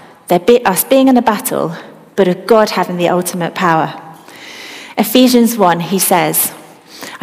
be, 0.46 0.66
us 0.66 0.84
being 0.84 1.08
in 1.08 1.16
a 1.16 1.22
battle, 1.22 1.76
but 2.16 2.28
of 2.28 2.46
God 2.46 2.72
having 2.72 2.98
the 2.98 3.10
ultimate 3.10 3.56
power. 3.56 4.02
Ephesians 4.98 5.58
1, 5.58 5.80
he 5.80 6.00
says, 6.00 6.54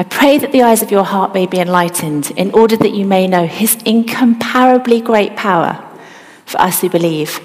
I 0.01 0.05
pray 0.05 0.39
that 0.39 0.51
the 0.51 0.63
eyes 0.63 0.81
of 0.81 0.91
your 0.91 1.05
heart 1.05 1.35
may 1.35 1.45
be 1.45 1.59
enlightened, 1.59 2.31
in 2.31 2.53
order 2.53 2.75
that 2.75 2.95
you 2.95 3.05
may 3.05 3.27
know 3.27 3.47
his 3.47 3.75
incomparably 3.85 5.03
great 5.03 5.37
power 5.37 5.87
for 6.47 6.59
us 6.59 6.81
who 6.81 6.89
believe. 6.89 7.39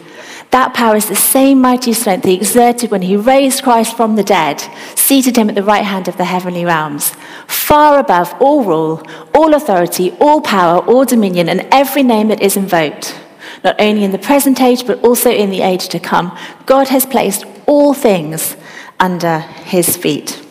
That 0.51 0.73
power 0.73 0.95
is 0.95 1.09
the 1.09 1.17
same 1.17 1.59
mighty 1.59 1.91
strength 1.91 2.23
he 2.23 2.33
exerted 2.33 2.91
when 2.91 3.01
he 3.01 3.17
raised 3.17 3.61
Christ 3.61 3.97
from 3.97 4.15
the 4.15 4.23
dead, 4.23 4.61
seated 4.95 5.35
him 5.35 5.49
at 5.49 5.55
the 5.55 5.63
right 5.63 5.83
hand 5.83 6.07
of 6.07 6.15
the 6.15 6.23
heavenly 6.23 6.63
realms, 6.63 7.09
far 7.45 7.99
above 7.99 8.33
all 8.39 8.63
rule, 8.63 9.05
all 9.33 9.53
authority, 9.53 10.11
all 10.21 10.39
power, 10.39 10.79
all 10.85 11.03
dominion, 11.03 11.49
and 11.49 11.67
every 11.73 12.03
name 12.03 12.29
that 12.29 12.41
is 12.41 12.55
invoked, 12.55 13.19
not 13.65 13.75
only 13.81 14.05
in 14.05 14.11
the 14.11 14.17
present 14.17 14.61
age, 14.61 14.87
but 14.87 15.03
also 15.03 15.29
in 15.29 15.49
the 15.49 15.61
age 15.61 15.89
to 15.89 15.99
come. 15.99 16.31
God 16.65 16.87
has 16.87 17.05
placed 17.05 17.43
all 17.65 17.93
things 17.93 18.55
under 18.97 19.39
his 19.39 19.97
feet. 19.97 20.44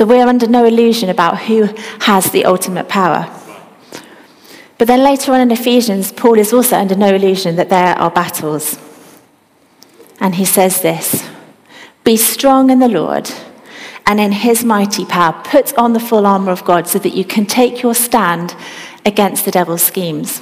So 0.00 0.06
we're 0.06 0.26
under 0.26 0.46
no 0.46 0.64
illusion 0.64 1.10
about 1.10 1.40
who 1.40 1.68
has 2.00 2.30
the 2.30 2.46
ultimate 2.46 2.88
power. 2.88 3.30
But 4.78 4.88
then 4.88 5.04
later 5.04 5.30
on 5.34 5.42
in 5.42 5.50
Ephesians, 5.50 6.10
Paul 6.10 6.38
is 6.38 6.54
also 6.54 6.78
under 6.78 6.96
no 6.96 7.14
illusion 7.14 7.56
that 7.56 7.68
there 7.68 7.94
are 7.98 8.10
battles. 8.10 8.78
And 10.18 10.36
he 10.36 10.46
says 10.46 10.80
this 10.80 11.28
Be 12.02 12.16
strong 12.16 12.70
in 12.70 12.78
the 12.78 12.88
Lord 12.88 13.30
and 14.06 14.18
in 14.18 14.32
his 14.32 14.64
mighty 14.64 15.04
power. 15.04 15.38
Put 15.44 15.76
on 15.76 15.92
the 15.92 16.00
full 16.00 16.26
armor 16.26 16.50
of 16.50 16.64
God 16.64 16.88
so 16.88 16.98
that 16.98 17.14
you 17.14 17.26
can 17.26 17.44
take 17.44 17.82
your 17.82 17.94
stand 17.94 18.56
against 19.04 19.44
the 19.44 19.50
devil's 19.50 19.82
schemes. 19.82 20.40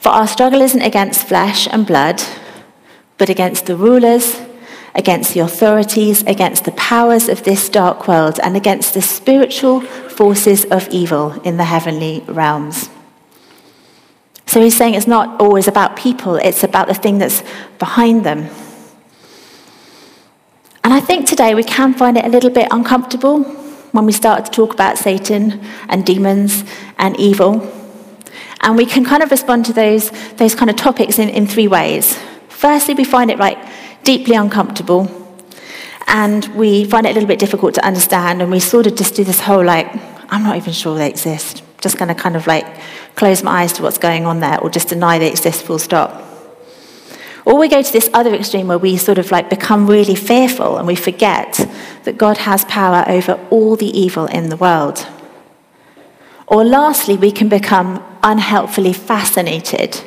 For 0.00 0.08
our 0.08 0.26
struggle 0.26 0.62
isn't 0.62 0.82
against 0.82 1.28
flesh 1.28 1.68
and 1.70 1.86
blood, 1.86 2.20
but 3.18 3.28
against 3.28 3.66
the 3.66 3.76
rulers, 3.76 4.40
against 4.94 5.34
the 5.34 5.40
authorities, 5.40 6.22
against 6.24 6.64
the 6.64 6.72
powers 6.72 7.28
of 7.28 7.44
this 7.44 7.68
dark 7.68 8.08
world, 8.08 8.40
and 8.42 8.56
against 8.56 8.94
the 8.94 9.02
spiritual 9.02 9.80
forces 9.80 10.64
of 10.66 10.88
evil 10.88 11.40
in 11.42 11.56
the 11.56 11.64
heavenly 11.64 12.24
realms. 12.26 12.90
So 14.46 14.60
he's 14.60 14.76
saying 14.76 14.94
it's 14.94 15.06
not 15.06 15.40
always 15.40 15.68
about 15.68 15.96
people, 15.96 16.34
it's 16.34 16.64
about 16.64 16.88
the 16.88 16.94
thing 16.94 17.18
that's 17.18 17.44
behind 17.78 18.24
them. 18.24 18.48
And 20.82 20.92
I 20.92 21.00
think 21.00 21.28
today 21.28 21.54
we 21.54 21.62
can 21.62 21.94
find 21.94 22.16
it 22.16 22.24
a 22.24 22.28
little 22.28 22.50
bit 22.50 22.66
uncomfortable 22.70 23.44
when 23.92 24.06
we 24.06 24.12
start 24.12 24.44
to 24.46 24.50
talk 24.50 24.72
about 24.72 24.98
Satan 24.98 25.60
and 25.88 26.04
demons 26.04 26.64
and 26.98 27.18
evil. 27.18 27.70
And 28.62 28.76
we 28.76 28.86
can 28.86 29.04
kind 29.04 29.22
of 29.22 29.30
respond 29.30 29.66
to 29.66 29.72
those, 29.72 30.10
those 30.32 30.54
kind 30.54 30.68
of 30.68 30.76
topics 30.76 31.18
in, 31.18 31.28
in 31.28 31.46
three 31.46 31.68
ways. 31.68 32.18
Firstly, 32.48 32.94
we 32.94 33.04
find 33.04 33.30
it 33.30 33.38
like 33.38 33.58
deeply 34.04 34.34
uncomfortable. 34.34 35.08
And 36.06 36.44
we 36.56 36.84
find 36.84 37.06
it 37.06 37.10
a 37.10 37.14
little 37.14 37.28
bit 37.28 37.38
difficult 37.38 37.74
to 37.74 37.84
understand 37.84 38.42
and 38.42 38.50
we 38.50 38.60
sort 38.60 38.86
of 38.86 38.96
just 38.96 39.14
do 39.14 39.22
this 39.22 39.40
whole 39.40 39.64
like 39.64 39.88
i'm 40.32 40.42
not 40.42 40.56
even 40.56 40.72
sure 40.72 40.96
they 40.96 41.08
exist. 41.08 41.62
Just 41.80 41.98
going 41.98 42.08
to 42.08 42.14
kind 42.14 42.36
of 42.36 42.46
like 42.46 42.66
close 43.14 43.42
my 43.42 43.62
eyes 43.62 43.72
to 43.74 43.82
what's 43.82 43.98
going 43.98 44.26
on 44.26 44.40
there 44.40 44.58
or 44.60 44.70
just 44.70 44.88
deny 44.88 45.18
they 45.18 45.30
exist 45.30 45.62
full 45.62 45.78
stop. 45.78 46.26
Or 47.46 47.58
we 47.58 47.68
go 47.68 47.80
to 47.80 47.92
this 47.92 48.10
other 48.12 48.34
extreme 48.34 48.68
where 48.68 48.78
we 48.78 48.96
sort 48.96 49.18
of 49.18 49.30
like 49.30 49.48
become 49.48 49.86
really 49.86 50.14
fearful 50.14 50.76
and 50.76 50.86
we 50.86 50.94
forget 50.94 51.54
that 52.04 52.18
god 52.18 52.38
has 52.38 52.64
power 52.66 53.04
over 53.08 53.44
all 53.50 53.76
the 53.76 53.98
evil 53.98 54.26
in 54.26 54.48
the 54.48 54.56
world. 54.56 55.06
Or 56.46 56.64
lastly 56.64 57.16
we 57.16 57.30
can 57.30 57.48
become 57.48 58.04
unhelpfully 58.22 58.92
fascinated 58.92 60.02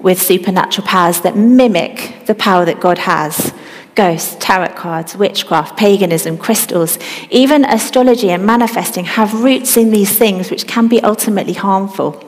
with 0.00 0.20
supernatural 0.20 0.86
powers 0.86 1.20
that 1.20 1.36
mimic 1.36 2.26
the 2.26 2.34
power 2.34 2.64
that 2.64 2.80
god 2.80 2.98
has 2.98 3.52
ghosts, 3.94 4.36
tarot 4.40 4.74
cards, 4.74 5.16
witchcraft, 5.16 5.76
paganism, 5.76 6.38
crystals, 6.38 6.98
even 7.30 7.64
astrology 7.64 8.30
and 8.30 8.46
manifesting 8.46 9.04
have 9.04 9.42
roots 9.42 9.76
in 9.76 9.90
these 9.90 10.16
things 10.16 10.50
which 10.50 10.66
can 10.66 10.88
be 10.88 11.02
ultimately 11.02 11.52
harmful. 11.52 12.24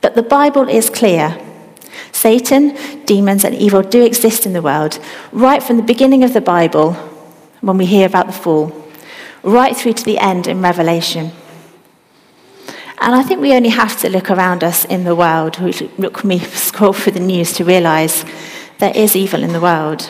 But 0.00 0.14
the 0.14 0.22
Bible 0.22 0.68
is 0.68 0.88
clear. 0.88 1.38
Satan, 2.12 2.76
demons, 3.04 3.44
and 3.44 3.54
evil 3.54 3.82
do 3.82 4.02
exist 4.02 4.46
in 4.46 4.52
the 4.52 4.62
world, 4.62 4.98
right 5.32 5.62
from 5.62 5.76
the 5.76 5.82
beginning 5.82 6.24
of 6.24 6.32
the 6.32 6.40
Bible, 6.40 6.94
when 7.60 7.76
we 7.76 7.86
hear 7.86 8.06
about 8.06 8.26
the 8.26 8.32
fall, 8.32 8.72
right 9.42 9.76
through 9.76 9.94
to 9.94 10.04
the 10.04 10.18
end 10.18 10.46
in 10.46 10.62
Revelation. 10.62 11.32
And 13.00 13.14
I 13.14 13.22
think 13.22 13.40
we 13.40 13.54
only 13.54 13.70
have 13.70 13.98
to 14.00 14.10
look 14.10 14.30
around 14.30 14.62
us 14.62 14.84
in 14.84 15.04
the 15.04 15.16
world, 15.16 15.58
look 15.98 16.22
we 16.22 16.38
scroll 16.38 16.92
through 16.92 17.14
the 17.14 17.20
news 17.20 17.52
to 17.54 17.64
realize 17.64 18.24
there 18.78 18.92
is 18.94 19.16
evil 19.16 19.42
in 19.42 19.52
the 19.52 19.60
world 19.60 20.08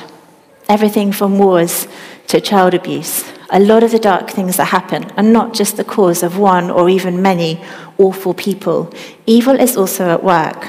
everything 0.70 1.10
from 1.10 1.36
wars 1.36 1.88
to 2.28 2.40
child 2.40 2.74
abuse. 2.74 3.24
A 3.50 3.58
lot 3.58 3.82
of 3.82 3.90
the 3.90 3.98
dark 3.98 4.30
things 4.30 4.56
that 4.56 4.66
happen 4.66 5.10
are 5.16 5.22
not 5.22 5.52
just 5.52 5.76
the 5.76 5.84
cause 5.84 6.22
of 6.22 6.38
one 6.38 6.70
or 6.70 6.88
even 6.88 7.20
many 7.20 7.60
awful 7.98 8.32
people. 8.32 8.94
Evil 9.26 9.58
is 9.58 9.76
also 9.76 10.08
at 10.10 10.22
work. 10.22 10.68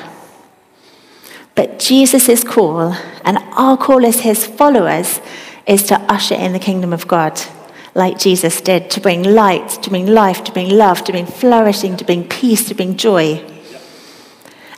But 1.54 1.78
Jesus' 1.78 2.44
call, 2.44 2.96
and 3.24 3.38
our 3.52 3.78
call 3.78 4.04
as 4.04 4.22
his 4.22 4.48
followers, 4.48 5.22
is 5.68 5.84
to 5.84 6.00
usher 6.12 6.34
in 6.34 6.54
the 6.54 6.60
kingdom 6.60 6.92
of 6.92 7.08
God, 7.08 7.40
like 7.94 8.18
Jesus 8.18 8.62
did, 8.62 8.90
to 8.92 9.02
bring 9.02 9.24
light, 9.24 9.70
to 9.84 9.90
bring 9.90 10.08
life, 10.08 10.44
to 10.46 10.52
bring 10.52 10.70
love, 10.70 11.04
to 11.04 11.12
bring 11.12 11.26
flourishing, 11.26 11.98
to 11.98 12.06
bring 12.06 12.28
peace, 12.28 12.68
to 12.70 12.76
bring 12.76 12.96
joy. 12.96 13.46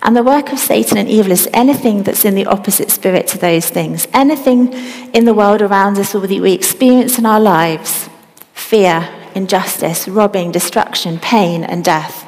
And 0.02 0.18
the 0.18 0.24
work 0.24 0.52
of 0.52 0.60
Satan 0.60 0.98
and 0.98 1.08
evil 1.08 1.32
is 1.32 1.48
anything 1.54 2.04
that's 2.04 2.26
in 2.26 2.36
the 2.36 2.46
opposite 2.46 2.92
spirit 2.92 3.28
to 3.28 3.38
those 3.38 3.70
things. 3.70 4.08
Anything 4.14 4.74
in 5.14 5.24
the 5.24 5.34
world 5.34 5.62
around 5.62 5.98
us 5.98 6.14
or 6.14 6.20
that 6.28 6.42
we 6.42 6.52
experience 6.52 7.18
in 7.18 7.26
our 7.26 7.40
lives 7.40 8.10
fear, 8.54 9.10
injustice, 9.36 10.08
robbing, 10.08 10.52
destruction, 10.52 11.20
pain, 11.20 11.64
and 11.64 11.86
death. 11.86 12.26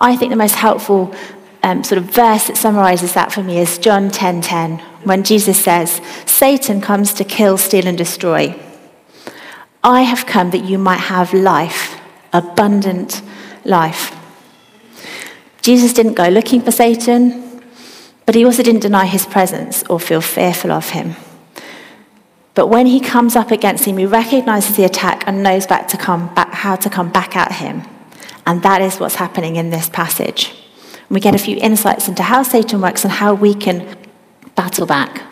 I 0.00 0.14
think 0.16 0.30
the 0.30 0.36
most 0.36 0.54
helpful 0.54 1.14
um, 1.62 1.82
sort 1.82 1.98
of 1.98 2.04
verse 2.04 2.46
that 2.46 2.56
summarizes 2.56 3.14
that 3.14 3.32
for 3.32 3.42
me 3.42 3.58
is 3.58 3.78
John 3.78 4.10
10:10, 4.10 4.12
10, 4.12 4.42
10, 4.42 4.78
when 5.04 5.24
Jesus 5.24 5.58
says, 5.62 6.00
"Satan 6.26 6.80
comes 6.80 7.14
to 7.14 7.24
kill, 7.24 7.58
steal, 7.58 7.86
and 7.86 7.98
destroy. 7.98 8.54
I 9.86 10.02
have 10.02 10.26
come 10.26 10.50
that 10.50 10.64
you 10.64 10.78
might 10.78 11.04
have 11.14 11.32
life, 11.32 11.96
abundant 12.32 13.22
life." 13.64 14.12
Jesus 15.62 15.92
didn't 15.92 16.14
go 16.14 16.28
looking 16.28 16.60
for 16.60 16.72
Satan, 16.72 17.62
but 18.26 18.34
he 18.34 18.44
also 18.44 18.62
didn't 18.62 18.82
deny 18.82 19.06
his 19.06 19.24
presence 19.26 19.84
or 19.88 20.00
feel 20.00 20.20
fearful 20.20 20.72
of 20.72 20.90
him. 20.90 21.14
But 22.54 22.66
when 22.66 22.86
he 22.86 23.00
comes 23.00 23.36
up 23.36 23.50
against 23.50 23.84
him, 23.84 23.98
he 23.98 24.06
recognizes 24.06 24.76
the 24.76 24.84
attack 24.84 25.22
and 25.26 25.42
knows 25.42 25.66
back 25.66 25.86
to 25.88 25.96
come 25.96 26.34
back, 26.34 26.52
how 26.52 26.74
to 26.76 26.88
come 26.90 27.10
back 27.10 27.36
at 27.36 27.52
him. 27.52 27.82
And 28.46 28.62
that 28.62 28.80
is 28.80 28.98
what's 28.98 29.16
happening 29.16 29.56
in 29.56 29.70
this 29.70 29.88
passage. 29.88 30.52
we 31.08 31.20
get 31.20 31.34
a 31.34 31.38
few 31.38 31.56
insights 31.58 32.08
into 32.08 32.22
how 32.22 32.42
Satan 32.42 32.80
works 32.80 33.04
and 33.04 33.12
how 33.12 33.32
we 33.32 33.54
can 33.54 33.96
battle 34.56 34.86
back. 34.86 35.22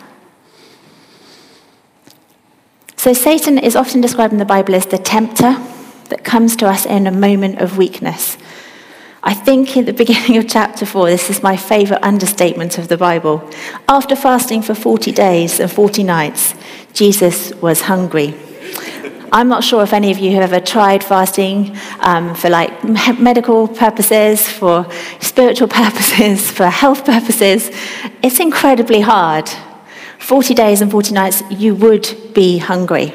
So, 3.05 3.13
Satan 3.13 3.59
is 3.59 3.75
often 3.75 4.01
described 4.01 4.33
in 4.33 4.39
the 4.39 4.45
Bible 4.45 4.73
as 4.73 4.87
the 4.87 4.97
tempter 4.97 5.61
that 6.09 6.23
comes 6.23 6.55
to 6.55 6.65
us 6.65 6.87
in 6.87 7.05
a 7.05 7.11
moment 7.11 7.61
of 7.61 7.77
weakness. 7.77 8.35
I 9.21 9.35
think 9.35 9.77
in 9.77 9.85
the 9.85 9.93
beginning 10.03 10.37
of 10.37 10.47
chapter 10.47 10.87
4, 10.87 11.05
this 11.11 11.29
is 11.29 11.43
my 11.43 11.55
favorite 11.55 12.01
understatement 12.01 12.79
of 12.79 12.87
the 12.87 12.97
Bible. 12.97 13.47
After 13.87 14.15
fasting 14.15 14.63
for 14.63 14.73
40 14.73 15.11
days 15.11 15.59
and 15.59 15.71
40 15.71 16.01
nights, 16.01 16.55
Jesus 16.93 17.53
was 17.61 17.81
hungry. 17.81 18.33
I'm 19.31 19.49
not 19.49 19.63
sure 19.63 19.83
if 19.83 19.93
any 19.93 20.09
of 20.09 20.17
you 20.17 20.31
have 20.31 20.51
ever 20.51 20.65
tried 20.65 21.03
fasting 21.03 21.77
um, 21.99 22.33
for 22.33 22.49
like 22.49 22.83
medical 23.19 23.67
purposes, 23.67 24.49
for 24.49 24.91
spiritual 25.19 25.67
purposes, 25.83 26.49
for 26.49 26.65
health 26.65 27.05
purposes. 27.05 27.69
It's 28.23 28.39
incredibly 28.39 29.01
hard. 29.01 29.47
40 30.19 30.53
days 30.53 30.81
and 30.81 30.91
40 30.91 31.13
nights, 31.13 31.43
you 31.49 31.75
would 31.75 32.33
be 32.33 32.57
hungry. 32.57 33.13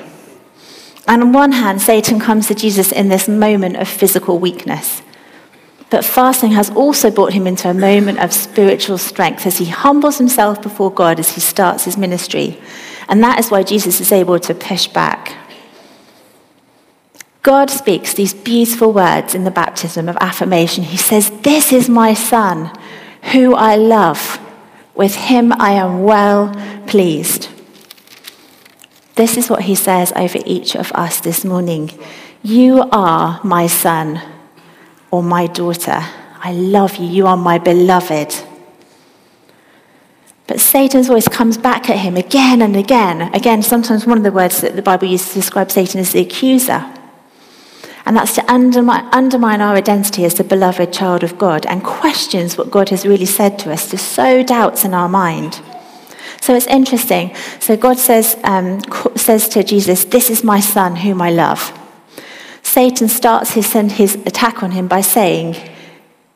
And 1.06 1.22
on 1.22 1.32
one 1.32 1.52
hand, 1.52 1.80
Satan 1.80 2.20
comes 2.20 2.46
to 2.48 2.54
Jesus 2.54 2.92
in 2.92 3.08
this 3.08 3.28
moment 3.28 3.76
of 3.76 3.88
physical 3.88 4.38
weakness. 4.38 5.02
But 5.90 6.04
fasting 6.04 6.52
has 6.52 6.70
also 6.70 7.10
brought 7.10 7.32
him 7.32 7.48
into 7.48 7.68
a 7.68 7.74
moment 7.74 8.20
of 8.20 8.32
spiritual 8.32 8.96
strength 8.96 9.44
as 9.44 9.58
he 9.58 9.64
humbles 9.64 10.18
himself 10.18 10.62
before 10.62 10.92
God 10.92 11.18
as 11.18 11.34
he 11.34 11.40
starts 11.40 11.84
his 11.84 11.96
ministry. 11.96 12.60
And 13.08 13.24
that 13.24 13.40
is 13.40 13.50
why 13.50 13.64
Jesus 13.64 14.00
is 14.00 14.12
able 14.12 14.38
to 14.38 14.54
push 14.54 14.86
back. 14.86 15.36
God 17.42 17.70
speaks 17.70 18.14
these 18.14 18.34
beautiful 18.34 18.92
words 18.92 19.34
in 19.34 19.44
the 19.44 19.50
baptism 19.50 20.08
of 20.08 20.16
affirmation. 20.20 20.84
He 20.84 20.96
says, 20.96 21.30
This 21.40 21.72
is 21.72 21.88
my 21.88 22.14
son, 22.14 22.70
who 23.32 23.54
I 23.54 23.74
love. 23.74 24.38
With 24.94 25.14
him 25.14 25.52
I 25.52 25.72
am 25.72 26.02
well 26.02 26.54
pleased. 26.86 27.48
This 29.14 29.36
is 29.36 29.50
what 29.50 29.62
he 29.62 29.74
says 29.74 30.12
over 30.16 30.38
each 30.46 30.74
of 30.74 30.92
us 30.92 31.20
this 31.20 31.44
morning. 31.44 31.90
You 32.42 32.88
are 32.90 33.40
my 33.44 33.66
son 33.66 34.20
or 35.10 35.22
my 35.22 35.46
daughter. 35.46 36.00
I 36.42 36.52
love 36.52 36.96
you. 36.96 37.06
You 37.06 37.26
are 37.26 37.36
my 37.36 37.58
beloved. 37.58 38.34
But 40.46 40.58
Satan's 40.58 41.08
voice 41.08 41.28
comes 41.28 41.58
back 41.58 41.88
at 41.90 41.98
him 41.98 42.16
again 42.16 42.62
and 42.62 42.74
again. 42.76 43.32
Again, 43.34 43.62
sometimes 43.62 44.06
one 44.06 44.18
of 44.18 44.24
the 44.24 44.32
words 44.32 44.62
that 44.62 44.74
the 44.74 44.82
Bible 44.82 45.06
uses 45.06 45.28
to 45.28 45.34
describe 45.34 45.70
Satan 45.70 46.00
is 46.00 46.12
the 46.12 46.22
accuser. 46.22 46.92
And 48.06 48.16
that's 48.16 48.34
to 48.34 48.52
undermine, 48.52 49.06
undermine 49.12 49.60
our 49.60 49.74
identity 49.74 50.24
as 50.24 50.34
the 50.34 50.44
beloved 50.44 50.92
child 50.92 51.22
of 51.22 51.38
God 51.38 51.66
and 51.66 51.84
questions 51.84 52.56
what 52.56 52.70
God 52.70 52.88
has 52.88 53.06
really 53.06 53.26
said 53.26 53.58
to 53.60 53.72
us, 53.72 53.90
to 53.90 53.98
sow 53.98 54.42
doubts 54.42 54.84
in 54.84 54.94
our 54.94 55.08
mind. 55.08 55.60
So 56.40 56.54
it's 56.54 56.66
interesting. 56.66 57.34
So 57.60 57.76
God 57.76 57.98
says, 57.98 58.36
um, 58.44 58.80
says 59.16 59.48
to 59.50 59.62
Jesus, 59.62 60.04
This 60.04 60.30
is 60.30 60.42
my 60.42 60.60
son 60.60 60.96
whom 60.96 61.20
I 61.20 61.30
love. 61.30 61.76
Satan 62.62 63.08
starts 63.08 63.52
his, 63.52 63.72
his 63.72 64.14
attack 64.14 64.62
on 64.62 64.70
him 64.70 64.88
by 64.88 65.02
saying, 65.02 65.56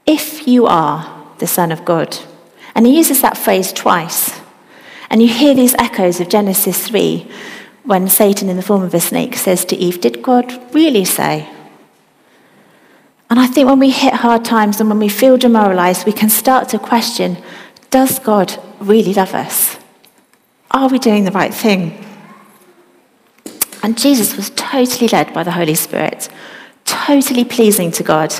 If 0.04 0.46
you 0.46 0.66
are 0.66 1.14
the 1.38 1.46
Son 1.46 1.72
of 1.72 1.84
God. 1.84 2.18
And 2.74 2.86
he 2.86 2.96
uses 2.96 3.22
that 3.22 3.38
phrase 3.38 3.72
twice. 3.72 4.40
And 5.10 5.22
you 5.22 5.28
hear 5.28 5.54
these 5.54 5.74
echoes 5.74 6.20
of 6.20 6.28
Genesis 6.28 6.88
3 6.88 7.30
when 7.84 8.08
Satan, 8.08 8.48
in 8.48 8.56
the 8.56 8.62
form 8.62 8.82
of 8.82 8.94
a 8.94 9.00
snake, 9.00 9.36
says 9.36 9.64
to 9.66 9.76
Eve, 9.76 10.00
Did 10.00 10.22
God 10.22 10.74
really 10.74 11.04
say? 11.04 11.48
And 13.34 13.42
I 13.42 13.48
think 13.48 13.68
when 13.68 13.80
we 13.80 13.90
hit 13.90 14.12
hard 14.12 14.44
times 14.44 14.78
and 14.78 14.88
when 14.88 15.00
we 15.00 15.08
feel 15.08 15.36
demoralized, 15.36 16.06
we 16.06 16.12
can 16.12 16.30
start 16.30 16.68
to 16.68 16.78
question 16.78 17.36
Does 17.90 18.20
God 18.20 18.62
really 18.78 19.12
love 19.12 19.34
us? 19.34 19.76
Are 20.70 20.88
we 20.88 21.00
doing 21.00 21.24
the 21.24 21.32
right 21.32 21.52
thing? 21.52 22.00
And 23.82 23.98
Jesus 23.98 24.36
was 24.36 24.50
totally 24.50 25.08
led 25.08 25.34
by 25.34 25.42
the 25.42 25.50
Holy 25.50 25.74
Spirit, 25.74 26.28
totally 26.84 27.44
pleasing 27.44 27.90
to 27.90 28.04
God. 28.04 28.32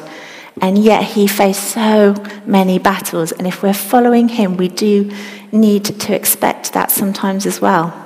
And 0.63 0.79
yet 0.79 1.03
he 1.03 1.27
faced 1.27 1.73
so 1.73 2.15
many 2.47 2.79
battles. 2.79 3.33
And 3.33 3.49
if 3.49 3.65
we're 3.65 3.75
following 3.75 4.29
him, 4.29 4.57
we 4.57 4.69
do 4.69 5.11
need 5.51 5.87
to 5.87 6.15
expect 6.15 6.73
that 6.73 6.93
sometimes 6.93 7.47
as 7.47 7.61
well. 7.61 8.04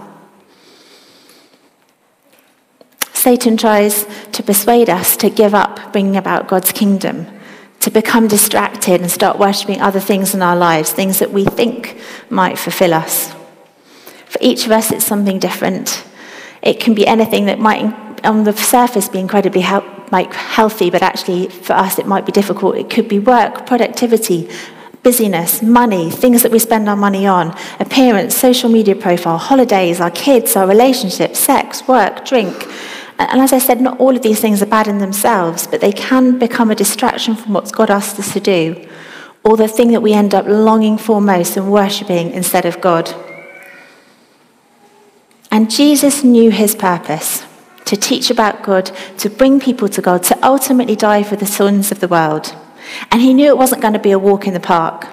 Satan 3.29 3.59
tries 3.59 4.07
to 4.33 4.43
persuade 4.43 4.89
us 4.89 5.15
to 5.19 5.29
give 5.29 5.55
up 5.55 5.93
bringing 5.93 6.17
about 6.17 6.49
God's 6.49 6.73
kingdom, 6.73 7.27
to 7.81 7.91
become 7.91 8.27
distracted 8.27 9.03
and 9.03 9.11
start 9.11 9.39
worshipping 9.39 9.83
other 9.83 10.01
things 10.01 10.33
in 10.35 10.41
our 10.41 10.57
lives, 10.57 10.93
things 10.93 11.19
that 11.19 11.31
we 11.31 11.45
think 11.45 12.01
might 12.31 12.59
fulfill 12.59 12.95
us. 12.95 13.35
For 14.25 14.39
each 14.41 14.65
of 14.65 14.73
us, 14.73 14.91
it's 14.91 15.05
something 15.05 15.39
different. 15.39 16.07
It 16.63 16.81
can 16.81 16.95
be 16.95 17.07
anything 17.07 17.45
that 17.45 17.59
might, 17.59 17.85
on 18.25 18.45
the 18.45 18.57
surface, 18.57 19.11
be 19.11 19.19
incredibly 19.19 19.61
like 20.11 20.33
healthy, 20.33 20.89
but 20.89 21.03
actually 21.03 21.51
for 21.51 21.75
us, 21.75 21.99
it 21.99 22.07
might 22.07 22.25
be 22.25 22.33
difficult. 22.33 22.79
It 22.79 22.89
could 22.89 23.11
be 23.11 23.19
work, 23.19 23.67
productivity, 23.67 24.49
busyness, 25.03 25.61
money, 25.61 26.11
things 26.11 26.43
that 26.45 26.51
we 26.51 26.59
spend 26.59 26.89
our 26.89 26.97
money 26.97 27.27
on, 27.27 27.55
appearance, 27.79 28.35
social 28.35 28.71
media 28.71 28.97
profile, 28.97 29.37
holidays, 29.37 30.01
our 30.01 30.11
kids, 30.11 30.57
our 30.57 30.67
relationships, 30.67 31.39
sex, 31.39 31.87
work, 31.87 32.25
drink. 32.25 32.67
And 33.19 33.41
as 33.41 33.53
I 33.53 33.59
said, 33.59 33.81
not 33.81 33.99
all 33.99 34.15
of 34.15 34.23
these 34.23 34.41
things 34.41 34.63
are 34.63 34.67
bad 34.67 34.87
in 34.87 34.99
themselves, 34.99 35.67
but 35.67 35.81
they 35.81 35.93
can 35.93 36.39
become 36.39 36.71
a 36.71 36.77
distraction 36.77 37.35
from 37.35 37.53
what 37.53 37.73
God 37.73 37.91
asked 37.91 38.19
us 38.19 38.33
to 38.33 38.41
do, 38.41 38.89
or 39.45 39.57
the 39.57 39.67
thing 39.67 39.91
that 39.93 40.03
we 40.03 40.13
end 40.13 40.35
up 40.35 40.47
longing 40.47 40.99
for 40.99 41.21
most 41.21 41.57
and 41.57 41.73
worshipping 41.73 42.31
instead 42.31 42.65
of 42.65 42.81
God. 42.81 43.13
And 45.51 45.71
Jesus 45.71 46.23
knew 46.23 46.51
his 46.51 46.77
purpose 46.77 47.45
to 47.87 47.97
teach 47.97 48.31
about 48.31 48.63
God, 48.63 48.93
to 49.17 49.31
bring 49.31 49.59
people 49.59 49.89
to 49.89 50.03
God, 50.03 50.23
to 50.25 50.39
ultimately 50.47 50.95
die 50.95 51.23
for 51.23 51.37
the 51.37 51.47
sins 51.47 51.91
of 51.91 52.01
the 52.01 52.09
world. 52.09 52.55
And 53.11 53.21
he 53.21 53.35
knew 53.35 53.49
it 53.49 53.59
wasn't 53.59 53.83
going 53.83 53.95
to 53.95 53.99
be 53.99 54.11
a 54.11 54.19
walk 54.19 54.47
in 54.47 54.55
the 54.55 54.61
park. 54.61 55.07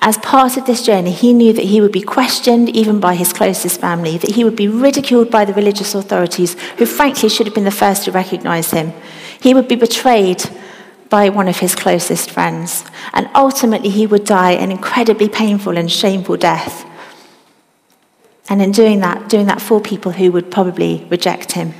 As 0.00 0.18
part 0.18 0.56
of 0.56 0.66
this 0.66 0.82
journey, 0.82 1.10
he 1.10 1.32
knew 1.32 1.52
that 1.52 1.64
he 1.64 1.80
would 1.80 1.92
be 1.92 2.02
questioned 2.02 2.68
even 2.68 3.00
by 3.00 3.14
his 3.14 3.32
closest 3.32 3.80
family, 3.80 4.18
that 4.18 4.32
he 4.32 4.44
would 4.44 4.56
be 4.56 4.68
ridiculed 4.68 5.30
by 5.30 5.44
the 5.44 5.54
religious 5.54 5.94
authorities, 5.94 6.54
who 6.78 6.86
frankly 6.86 7.28
should 7.28 7.46
have 7.46 7.54
been 7.54 7.64
the 7.64 7.70
first 7.70 8.04
to 8.04 8.12
recognize 8.12 8.70
him. 8.70 8.92
He 9.40 9.54
would 9.54 9.68
be 9.68 9.76
betrayed 9.76 10.44
by 11.08 11.28
one 11.28 11.48
of 11.48 11.58
his 11.58 11.74
closest 11.74 12.30
friends. 12.30 12.84
And 13.14 13.28
ultimately, 13.34 13.88
he 13.88 14.06
would 14.06 14.24
die 14.24 14.52
an 14.52 14.70
incredibly 14.70 15.28
painful 15.28 15.78
and 15.78 15.90
shameful 15.90 16.36
death. 16.36 16.84
And 18.48 18.60
in 18.60 18.72
doing 18.72 19.00
that, 19.00 19.28
doing 19.28 19.46
that 19.46 19.60
for 19.60 19.80
people 19.80 20.12
who 20.12 20.30
would 20.32 20.50
probably 20.50 21.06
reject 21.10 21.52
him. 21.52 21.74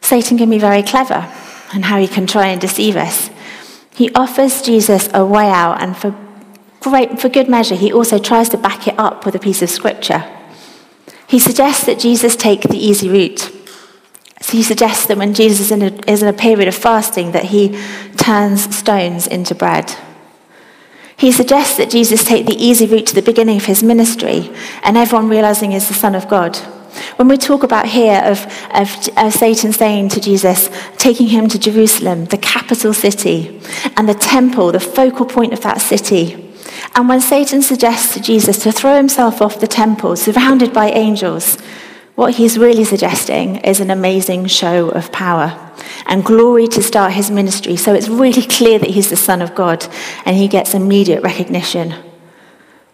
Satan 0.00 0.38
can 0.38 0.50
be 0.50 0.58
very 0.58 0.82
clever 0.82 1.30
in 1.74 1.82
how 1.82 1.98
he 1.98 2.06
can 2.06 2.26
try 2.26 2.48
and 2.48 2.60
deceive 2.60 2.96
us. 2.96 3.30
He 3.94 4.12
offers 4.14 4.60
Jesus 4.60 5.08
a 5.14 5.24
way 5.24 5.48
out, 5.48 5.80
and 5.80 5.96
for, 5.96 6.14
great, 6.80 7.20
for 7.20 7.28
good 7.28 7.48
measure, 7.48 7.76
he 7.76 7.92
also 7.92 8.18
tries 8.18 8.48
to 8.50 8.58
back 8.58 8.88
it 8.88 8.98
up 8.98 9.24
with 9.24 9.34
a 9.34 9.38
piece 9.38 9.62
of 9.62 9.70
scripture. 9.70 10.24
He 11.26 11.38
suggests 11.38 11.86
that 11.86 11.98
Jesus 11.98 12.36
take 12.36 12.62
the 12.62 12.76
easy 12.76 13.08
route. 13.08 13.50
So 14.40 14.52
he 14.52 14.62
suggests 14.62 15.06
that 15.06 15.16
when 15.16 15.32
Jesus 15.32 15.60
is 15.60 15.70
in, 15.70 15.82
a, 15.82 16.10
is 16.10 16.22
in 16.22 16.28
a 16.28 16.32
period 16.32 16.68
of 16.68 16.74
fasting, 16.74 17.32
that 17.32 17.46
he 17.46 17.78
turns 18.16 18.76
stones 18.76 19.26
into 19.26 19.54
bread. 19.54 19.94
He 21.16 21.32
suggests 21.32 21.76
that 21.76 21.90
Jesus 21.90 22.24
take 22.24 22.46
the 22.46 22.62
easy 22.62 22.86
route 22.86 23.06
to 23.06 23.14
the 23.14 23.22
beginning 23.22 23.56
of 23.56 23.64
his 23.64 23.82
ministry 23.82 24.50
and 24.82 24.96
everyone 24.96 25.28
realizing 25.28 25.70
he's 25.70 25.88
the 25.88 25.94
Son 25.94 26.14
of 26.14 26.28
God. 26.28 26.58
When 27.16 27.28
we 27.28 27.36
talk 27.36 27.62
about 27.62 27.86
here 27.86 28.20
of, 28.24 28.46
of, 28.72 29.32
Satan 29.32 29.72
saying 29.72 30.10
to 30.10 30.20
Jesus, 30.20 30.70
taking 30.96 31.28
him 31.28 31.48
to 31.48 31.58
Jerusalem, 31.58 32.26
the 32.26 32.38
capital 32.38 32.92
city, 32.92 33.60
and 33.96 34.08
the 34.08 34.14
temple, 34.14 34.72
the 34.72 34.80
focal 34.80 35.26
point 35.26 35.52
of 35.52 35.60
that 35.62 35.80
city, 35.80 36.52
and 36.96 37.08
when 37.08 37.20
Satan 37.20 37.62
suggests 37.62 38.14
to 38.14 38.20
Jesus 38.20 38.62
to 38.62 38.72
throw 38.72 38.96
himself 38.96 39.42
off 39.42 39.60
the 39.60 39.66
temple, 39.66 40.16
surrounded 40.16 40.72
by 40.72 40.90
angels, 40.90 41.58
what 42.14 42.34
he's 42.34 42.56
really 42.56 42.84
suggesting 42.84 43.56
is 43.56 43.80
an 43.80 43.90
amazing 43.90 44.46
show 44.46 44.88
of 44.90 45.10
power 45.10 45.72
and 46.06 46.24
glory 46.24 46.68
to 46.68 46.82
start 46.82 47.12
his 47.12 47.30
ministry. 47.30 47.76
So 47.76 47.92
it's 47.92 48.08
really 48.08 48.42
clear 48.42 48.78
that 48.78 48.90
he's 48.90 49.10
the 49.10 49.16
Son 49.16 49.42
of 49.42 49.54
God 49.56 49.86
and 50.24 50.36
he 50.36 50.46
gets 50.46 50.74
immediate 50.74 51.24
recognition. 51.24 51.94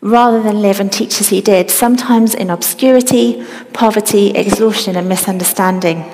Rather 0.00 0.42
than 0.42 0.62
live 0.62 0.80
and 0.80 0.90
teach 0.90 1.20
as 1.20 1.28
he 1.28 1.40
did, 1.40 1.70
sometimes 1.70 2.34
in 2.34 2.48
obscurity, 2.48 3.44
poverty, 3.72 4.30
exhaustion, 4.30 4.96
and 4.96 5.08
misunderstanding. 5.08 6.10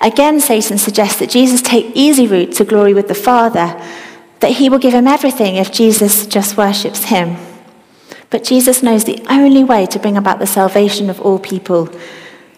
Again, 0.00 0.40
Satan 0.40 0.78
suggests 0.78 1.20
that 1.20 1.30
Jesus 1.30 1.62
take 1.62 1.92
easy 1.94 2.26
route 2.26 2.52
to 2.54 2.64
glory 2.64 2.92
with 2.92 3.06
the 3.06 3.14
Father, 3.14 3.80
that 4.40 4.52
he 4.52 4.68
will 4.68 4.80
give 4.80 4.94
him 4.94 5.06
everything 5.06 5.54
if 5.54 5.70
Jesus 5.70 6.26
just 6.26 6.56
worships 6.56 7.04
him. 7.04 7.36
But 8.28 8.42
Jesus 8.42 8.82
knows 8.82 9.04
the 9.04 9.22
only 9.30 9.62
way 9.62 9.86
to 9.86 10.00
bring 10.00 10.16
about 10.16 10.40
the 10.40 10.46
salvation 10.46 11.08
of 11.08 11.20
all 11.20 11.38
people 11.38 11.88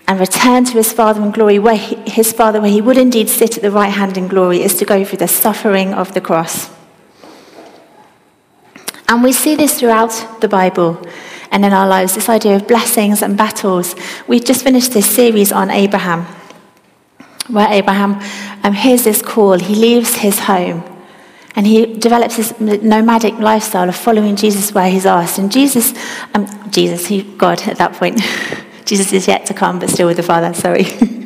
and 0.09 0.19
return 0.21 0.65
to 0.65 0.73
his 0.73 0.93
Father 0.93 1.23
in 1.23 1.33
glory, 1.33 1.59
where 1.59 1.77
he, 1.77 1.97
his 2.11 2.33
Father, 2.33 2.61
where 2.61 2.71
he 2.71 2.81
would 2.81 2.97
indeed 2.97 3.29
sit 3.29 3.57
at 3.57 3.63
the 3.63 3.71
right 3.71 3.93
hand 3.93 4.17
in 4.17 4.29
glory, 4.29 4.63
is 4.63 4.75
to 4.77 4.85
go 4.85 5.05
through 5.05 5.19
the 5.19 5.29
suffering 5.29 5.93
of 5.93 6.15
the 6.15 6.21
cross. 6.21 6.71
And 9.09 9.23
we 9.23 9.33
see 9.33 9.55
this 9.55 9.79
throughout 9.79 10.41
the 10.41 10.49
Bible 10.49 11.01
and 11.51 11.65
in 11.65 11.73
our 11.73 11.87
lives 11.87 12.15
this 12.15 12.29
idea 12.29 12.57
of 12.57 12.67
blessings 12.67 13.23
and 13.23 13.37
battles. 13.37 13.95
We've 14.27 14.45
just 14.45 14.65
finished 14.65 14.93
this 14.93 15.09
series 15.09 15.53
on 15.53 15.71
Abraham, 15.71 16.27
where 17.49 17.69
Abraham 17.71 18.21
um, 18.65 18.73
hears 18.73 19.05
this 19.05 19.23
call. 19.23 19.59
He 19.59 19.75
leaves 19.75 20.17
his 20.17 20.41
home 20.41 20.83
and 21.57 21.67
he 21.67 21.87
develops 21.95 22.37
this 22.37 22.59
nomadic 22.61 23.35
lifestyle 23.39 23.89
of 23.89 23.95
following 23.95 24.35
Jesus 24.35 24.73
where 24.73 24.91
he's 24.91 25.07
asked. 25.07 25.39
And 25.39 25.53
Jesus, 25.53 25.95
um, 26.35 26.47
Jesus, 26.71 27.07
he, 27.07 27.23
God 27.23 27.63
at 27.69 27.77
that 27.79 27.93
point, 27.93 28.21
Jesus 28.85 29.13
is 29.13 29.29
yet 29.29 29.47
to 29.47 29.55
come, 29.55 29.79
but 29.79 29.89
still 29.89 30.09
with 30.09 30.17
the 30.17 30.23
Father, 30.23 30.53
sorry. 30.55 30.85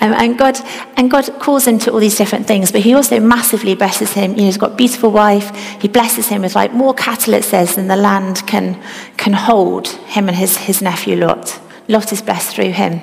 um, 0.00 0.14
and, 0.14 0.38
God, 0.38 0.58
and 0.96 1.10
God 1.10 1.26
calls 1.40 1.66
him 1.66 1.78
to 1.80 1.92
all 1.92 1.98
these 1.98 2.16
different 2.16 2.46
things, 2.46 2.72
but 2.72 2.80
he 2.80 2.94
also 2.94 3.20
massively 3.20 3.74
blesses 3.74 4.12
him. 4.12 4.32
You 4.32 4.38
know, 4.38 4.44
he's 4.44 4.56
got 4.56 4.72
a 4.72 4.76
beautiful 4.76 5.10
wife. 5.10 5.54
He 5.80 5.88
blesses 5.88 6.28
him 6.28 6.42
with 6.42 6.54
like 6.54 6.72
more 6.72 6.94
cattle, 6.94 7.34
it 7.34 7.44
says, 7.44 7.76
than 7.76 7.88
the 7.88 7.96
land 7.96 8.46
can, 8.46 8.82
can 9.18 9.34
hold 9.34 9.88
him 9.88 10.28
and 10.28 10.36
his, 10.36 10.56
his 10.56 10.80
nephew 10.80 11.16
Lot. 11.16 11.60
Lot 11.86 12.12
is 12.12 12.22
blessed 12.22 12.54
through 12.54 12.70
him. 12.70 13.00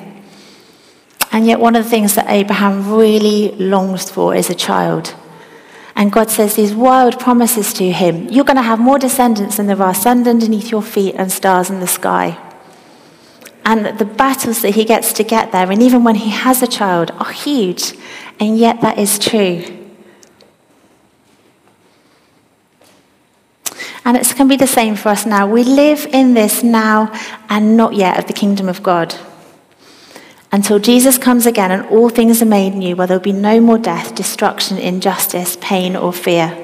And 1.31 1.45
yet, 1.45 1.59
one 1.59 1.75
of 1.75 1.83
the 1.83 1.89
things 1.89 2.15
that 2.15 2.29
Abraham 2.29 2.91
really 2.91 3.51
longs 3.51 4.09
for 4.09 4.33
is 4.33 4.49
a 4.49 4.55
child. 4.55 5.13
And 5.95 6.11
God 6.11 6.31
says 6.31 6.55
these 6.55 6.73
wild 6.73 7.19
promises 7.19 7.73
to 7.73 7.91
him 7.91 8.27
You're 8.29 8.45
going 8.45 8.57
to 8.57 8.61
have 8.61 8.79
more 8.79 8.97
descendants 8.97 9.57
than 9.57 9.67
there 9.67 9.81
are 9.81 9.93
sand 9.93 10.27
underneath 10.27 10.71
your 10.71 10.81
feet 10.81 11.15
and 11.15 11.31
stars 11.31 11.69
in 11.69 11.79
the 11.79 11.87
sky 11.87 12.39
and 13.67 13.99
the 13.99 14.05
battles 14.05 14.61
that 14.61 14.75
he 14.75 14.85
gets 14.85 15.11
to 15.11 15.25
get 15.25 15.51
there, 15.51 15.69
and 15.69 15.83
even 15.83 16.05
when 16.05 16.15
he 16.15 16.29
has 16.29 16.63
a 16.63 16.67
child, 16.67 17.11
are 17.11 17.33
huge. 17.33 17.93
And 18.39 18.57
yet, 18.57 18.79
that 18.79 18.97
is 18.97 19.19
true. 19.19 19.61
And 24.05 24.15
it's 24.15 24.33
going 24.33 24.47
to 24.47 24.53
be 24.53 24.55
the 24.55 24.67
same 24.67 24.95
for 24.95 25.09
us 25.09 25.25
now. 25.25 25.45
We 25.51 25.65
live 25.65 26.05
in 26.13 26.33
this 26.33 26.63
now 26.63 27.11
and 27.49 27.75
not 27.75 27.93
yet 27.93 28.17
of 28.17 28.27
the 28.27 28.33
kingdom 28.33 28.69
of 28.69 28.81
God. 28.81 29.13
Until 30.49 30.79
Jesus 30.79 31.17
comes 31.17 31.45
again 31.45 31.71
and 31.71 31.85
all 31.87 32.07
things 32.07 32.41
are 32.41 32.45
made 32.45 32.73
new, 32.73 32.95
where 32.95 33.05
there 33.05 33.17
will 33.17 33.23
be 33.23 33.33
no 33.33 33.59
more 33.59 33.77
death, 33.77 34.15
destruction, 34.15 34.77
injustice, 34.77 35.57
pain, 35.59 35.97
or 35.97 36.13
fear. 36.13 36.55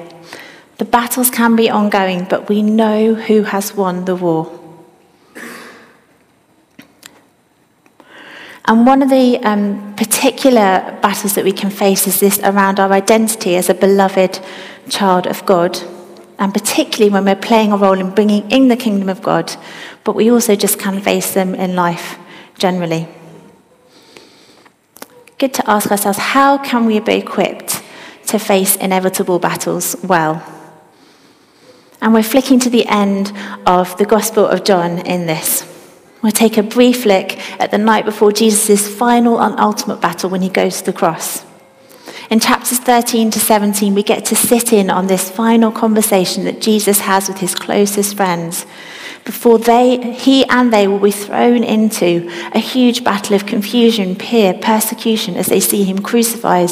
The 0.78 0.86
battles 0.86 1.28
can 1.28 1.54
be 1.54 1.68
ongoing, 1.68 2.24
but 2.30 2.48
we 2.48 2.62
know 2.62 3.12
who 3.12 3.42
has 3.42 3.74
won 3.74 4.06
the 4.06 4.16
war. 4.16 4.63
And 8.66 8.86
one 8.86 9.02
of 9.02 9.10
the 9.10 9.38
um, 9.42 9.94
particular 9.94 10.98
battles 11.02 11.34
that 11.34 11.44
we 11.44 11.52
can 11.52 11.70
face 11.70 12.06
is 12.06 12.20
this 12.20 12.38
around 12.40 12.80
our 12.80 12.90
identity 12.92 13.56
as 13.56 13.68
a 13.68 13.74
beloved 13.74 14.40
child 14.88 15.26
of 15.26 15.44
God. 15.44 15.78
and 16.38 16.52
particularly 16.52 17.12
when 17.12 17.24
we're 17.24 17.36
playing 17.36 17.72
a 17.72 17.76
role 17.76 17.98
in 17.98 18.10
bringing 18.10 18.50
in 18.50 18.68
the 18.68 18.76
kingdom 18.76 19.08
of 19.08 19.22
God, 19.22 19.54
but 20.02 20.14
we 20.14 20.30
also 20.30 20.56
just 20.56 20.78
can 20.78 21.00
face 21.00 21.32
them 21.32 21.54
in 21.54 21.74
life 21.74 22.18
generally. 22.58 23.08
Good 25.38 25.54
to 25.54 25.70
ask 25.70 25.90
ourselves 25.90 26.18
how 26.18 26.58
can 26.58 26.86
we 26.86 27.00
be 27.00 27.14
equipped 27.14 27.82
to 28.26 28.38
face 28.38 28.76
inevitable 28.76 29.38
battles 29.38 29.96
well? 30.02 30.42
And 32.00 32.12
we're 32.12 32.22
flicking 32.22 32.60
to 32.60 32.70
the 32.70 32.86
end 32.86 33.32
of 33.66 33.96
the 33.98 34.04
Gospel 34.04 34.46
of 34.46 34.64
John 34.64 34.98
in 35.06 35.26
this. 35.26 35.73
We'll 36.24 36.32
take 36.32 36.56
a 36.56 36.62
brief 36.62 37.04
look 37.04 37.36
at 37.60 37.70
the 37.70 37.76
night 37.76 38.06
before 38.06 38.32
Jesus' 38.32 38.88
final 38.88 39.42
and 39.42 39.60
ultimate 39.60 40.00
battle 40.00 40.30
when 40.30 40.40
he 40.40 40.48
goes 40.48 40.78
to 40.78 40.86
the 40.86 40.92
cross. 40.94 41.44
In 42.30 42.40
chapters 42.40 42.78
13 42.78 43.30
to 43.32 43.38
17, 43.38 43.94
we 43.94 44.02
get 44.02 44.24
to 44.24 44.34
sit 44.34 44.72
in 44.72 44.88
on 44.88 45.06
this 45.06 45.28
final 45.28 45.70
conversation 45.70 46.44
that 46.44 46.62
Jesus 46.62 47.00
has 47.00 47.28
with 47.28 47.40
his 47.40 47.54
closest 47.54 48.16
friends 48.16 48.64
before 49.26 49.58
they, 49.58 50.14
he 50.14 50.48
and 50.48 50.72
they 50.72 50.88
will 50.88 50.98
be 50.98 51.10
thrown 51.10 51.62
into 51.62 52.26
a 52.54 52.58
huge 52.58 53.04
battle 53.04 53.36
of 53.36 53.44
confusion, 53.44 54.14
fear, 54.14 54.54
persecution 54.54 55.36
as 55.36 55.48
they 55.48 55.60
see 55.60 55.84
him 55.84 55.98
crucified, 55.98 56.70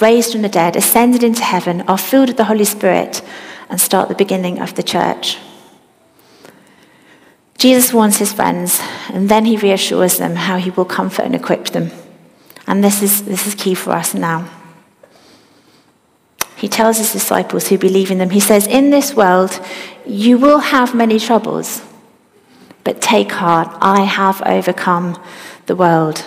raised 0.00 0.30
from 0.30 0.42
the 0.42 0.48
dead, 0.48 0.76
ascended 0.76 1.24
into 1.24 1.42
heaven, 1.42 1.80
are 1.88 1.98
filled 1.98 2.28
with 2.28 2.36
the 2.36 2.44
Holy 2.44 2.64
Spirit, 2.64 3.22
and 3.68 3.80
start 3.80 4.08
the 4.08 4.14
beginning 4.14 4.60
of 4.60 4.76
the 4.76 4.84
church. 4.84 5.36
Jesus 7.58 7.92
warns 7.92 8.18
his 8.18 8.32
friends, 8.32 8.80
and 9.10 9.28
then 9.28 9.44
he 9.44 9.56
reassures 9.56 10.18
them 10.18 10.34
how 10.34 10.58
he 10.58 10.70
will 10.70 10.84
comfort 10.84 11.24
and 11.24 11.34
equip 11.34 11.66
them. 11.66 11.90
And 12.66 12.82
this 12.82 13.02
is, 13.02 13.24
this 13.24 13.46
is 13.46 13.54
key 13.54 13.74
for 13.74 13.92
us 13.92 14.14
now. 14.14 14.48
He 16.56 16.68
tells 16.68 16.98
his 16.98 17.12
disciples 17.12 17.68
who 17.68 17.78
believe 17.78 18.10
in 18.10 18.18
them, 18.18 18.30
he 18.30 18.40
says, 18.40 18.66
In 18.66 18.90
this 18.90 19.14
world, 19.14 19.60
you 20.06 20.38
will 20.38 20.58
have 20.58 20.94
many 20.94 21.18
troubles, 21.18 21.82
but 22.84 23.00
take 23.00 23.32
heart, 23.32 23.68
I 23.80 24.02
have 24.02 24.42
overcome 24.42 25.20
the 25.66 25.76
world. 25.76 26.26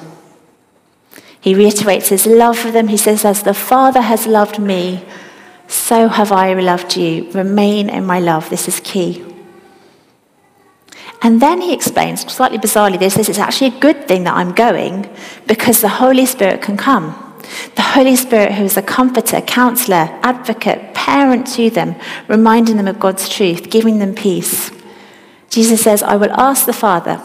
He 1.40 1.56
reiterates 1.56 2.10
his 2.10 2.26
love 2.26 2.58
for 2.58 2.72
them. 2.72 2.88
He 2.88 2.98
says, 2.98 3.24
As 3.24 3.44
the 3.44 3.54
Father 3.54 4.02
has 4.02 4.28
loved 4.28 4.60
me, 4.60 5.04
so 5.68 6.08
have 6.08 6.32
I 6.32 6.54
loved 6.54 6.98
you. 6.98 7.32
Remain 7.32 7.90
in 7.90 8.06
my 8.06 8.20
love. 8.20 8.50
This 8.50 8.68
is 8.68 8.80
key. 8.80 9.24
And 11.28 11.42
then 11.42 11.60
he 11.60 11.74
explains, 11.74 12.22
slightly 12.32 12.58
bizarrely, 12.58 12.98
this 12.98 13.18
it's 13.18 13.38
actually 13.38 13.76
a 13.76 13.80
good 13.82 14.08
thing 14.08 14.24
that 14.24 14.34
I'm 14.34 14.54
going 14.54 15.14
because 15.46 15.82
the 15.82 15.90
Holy 15.90 16.26
Spirit 16.26 16.62
can 16.62 16.78
come. 16.78 17.36
The 17.76 17.82
Holy 17.82 18.16
Spirit, 18.16 18.54
who 18.54 18.64
is 18.64 18.78
a 18.78 18.82
comforter, 18.82 19.42
counselor, 19.42 20.08
advocate, 20.24 20.94
parent 20.94 21.46
to 21.48 21.70
them, 21.70 21.98
reminding 22.30 22.78
them 22.78 22.88
of 22.88 23.02
God's 23.02 23.28
truth, 23.28 23.70
giving 23.70 24.00
them 24.00 24.16
peace. 24.16 24.72
Jesus 25.50 25.84
says, 25.84 26.02
I 26.02 26.16
will 26.16 26.32
ask 26.32 26.66
the 26.66 26.72
Father. 26.72 27.22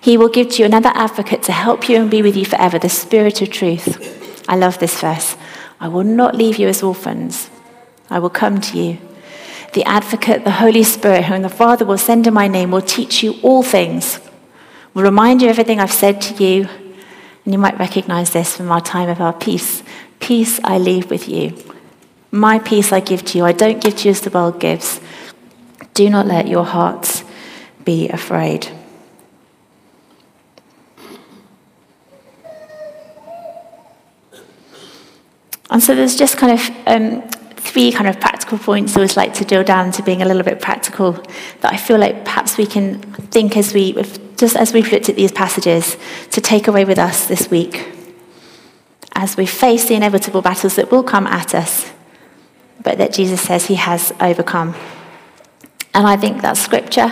He 0.00 0.16
will 0.16 0.28
give 0.28 0.50
to 0.50 0.58
you 0.60 0.66
another 0.66 0.92
advocate 0.94 1.42
to 1.42 1.52
help 1.52 1.88
you 1.88 1.96
and 1.96 2.08
be 2.08 2.22
with 2.22 2.36
you 2.36 2.44
forever, 2.44 2.78
the 2.78 2.88
Spirit 2.88 3.42
of 3.42 3.50
truth. 3.50 4.44
I 4.48 4.54
love 4.54 4.78
this 4.78 5.00
verse. 5.00 5.36
I 5.80 5.88
will 5.88 6.04
not 6.04 6.36
leave 6.36 6.56
you 6.56 6.68
as 6.68 6.84
orphans. 6.84 7.50
I 8.08 8.20
will 8.20 8.30
come 8.30 8.60
to 8.60 8.78
you. 8.78 8.98
The 9.74 9.84
advocate, 9.84 10.44
the 10.44 10.52
Holy 10.52 10.84
Spirit, 10.84 11.24
whom 11.24 11.42
the 11.42 11.48
Father 11.48 11.84
will 11.84 11.98
send 11.98 12.28
in 12.28 12.34
my 12.34 12.46
name, 12.46 12.70
will 12.70 12.80
teach 12.80 13.24
you 13.24 13.34
all 13.42 13.64
things, 13.64 14.20
will 14.94 15.02
remind 15.02 15.42
you 15.42 15.48
everything 15.48 15.80
I've 15.80 15.92
said 15.92 16.20
to 16.22 16.44
you. 16.44 16.68
And 17.44 17.52
you 17.52 17.58
might 17.58 17.78
recognize 17.78 18.30
this 18.30 18.56
from 18.56 18.70
our 18.70 18.80
time 18.80 19.08
of 19.08 19.20
our 19.20 19.32
peace. 19.32 19.82
Peace 20.20 20.60
I 20.62 20.78
leave 20.78 21.10
with 21.10 21.28
you. 21.28 21.58
My 22.30 22.58
peace 22.58 22.92
I 22.92 23.00
give 23.00 23.24
to 23.26 23.38
you. 23.38 23.44
I 23.44 23.52
don't 23.52 23.82
give 23.82 23.96
to 23.96 24.04
you 24.04 24.10
as 24.12 24.20
the 24.20 24.30
world 24.30 24.60
gives. 24.60 25.00
Do 25.92 26.08
not 26.08 26.26
let 26.26 26.46
your 26.46 26.64
hearts 26.64 27.24
be 27.84 28.08
afraid. 28.08 28.68
And 35.68 35.82
so 35.82 35.96
there's 35.96 36.16
just 36.16 36.36
kind 36.36 36.52
of 36.52 36.70
um, 36.86 37.28
three 37.74 37.90
kind 37.90 38.08
of 38.08 38.20
practical 38.20 38.56
points 38.56 38.92
I 38.92 39.00
always 39.00 39.16
like 39.16 39.34
to 39.34 39.44
drill 39.44 39.64
down 39.64 39.90
to 39.92 40.02
being 40.04 40.22
a 40.22 40.24
little 40.24 40.44
bit 40.44 40.60
practical 40.60 41.10
that 41.60 41.72
I 41.72 41.76
feel 41.76 41.98
like 41.98 42.24
perhaps 42.24 42.56
we 42.56 42.66
can 42.66 43.00
think 43.32 43.56
as 43.56 43.74
we, 43.74 43.94
just 44.36 44.54
as 44.54 44.72
we've 44.72 44.92
looked 44.92 45.08
at 45.08 45.16
these 45.16 45.32
passages, 45.32 45.96
to 46.30 46.40
take 46.40 46.68
away 46.68 46.84
with 46.84 47.00
us 47.00 47.26
this 47.26 47.50
week 47.50 47.88
as 49.16 49.36
we 49.36 49.44
face 49.44 49.88
the 49.88 49.96
inevitable 49.96 50.40
battles 50.40 50.76
that 50.76 50.92
will 50.92 51.02
come 51.02 51.26
at 51.26 51.52
us, 51.52 51.90
but 52.84 52.98
that 52.98 53.12
Jesus 53.12 53.40
says 53.40 53.66
he 53.66 53.74
has 53.74 54.12
overcome. 54.20 54.76
And 55.94 56.06
I 56.06 56.16
think 56.16 56.42
that's 56.42 56.60
scripture, 56.60 57.10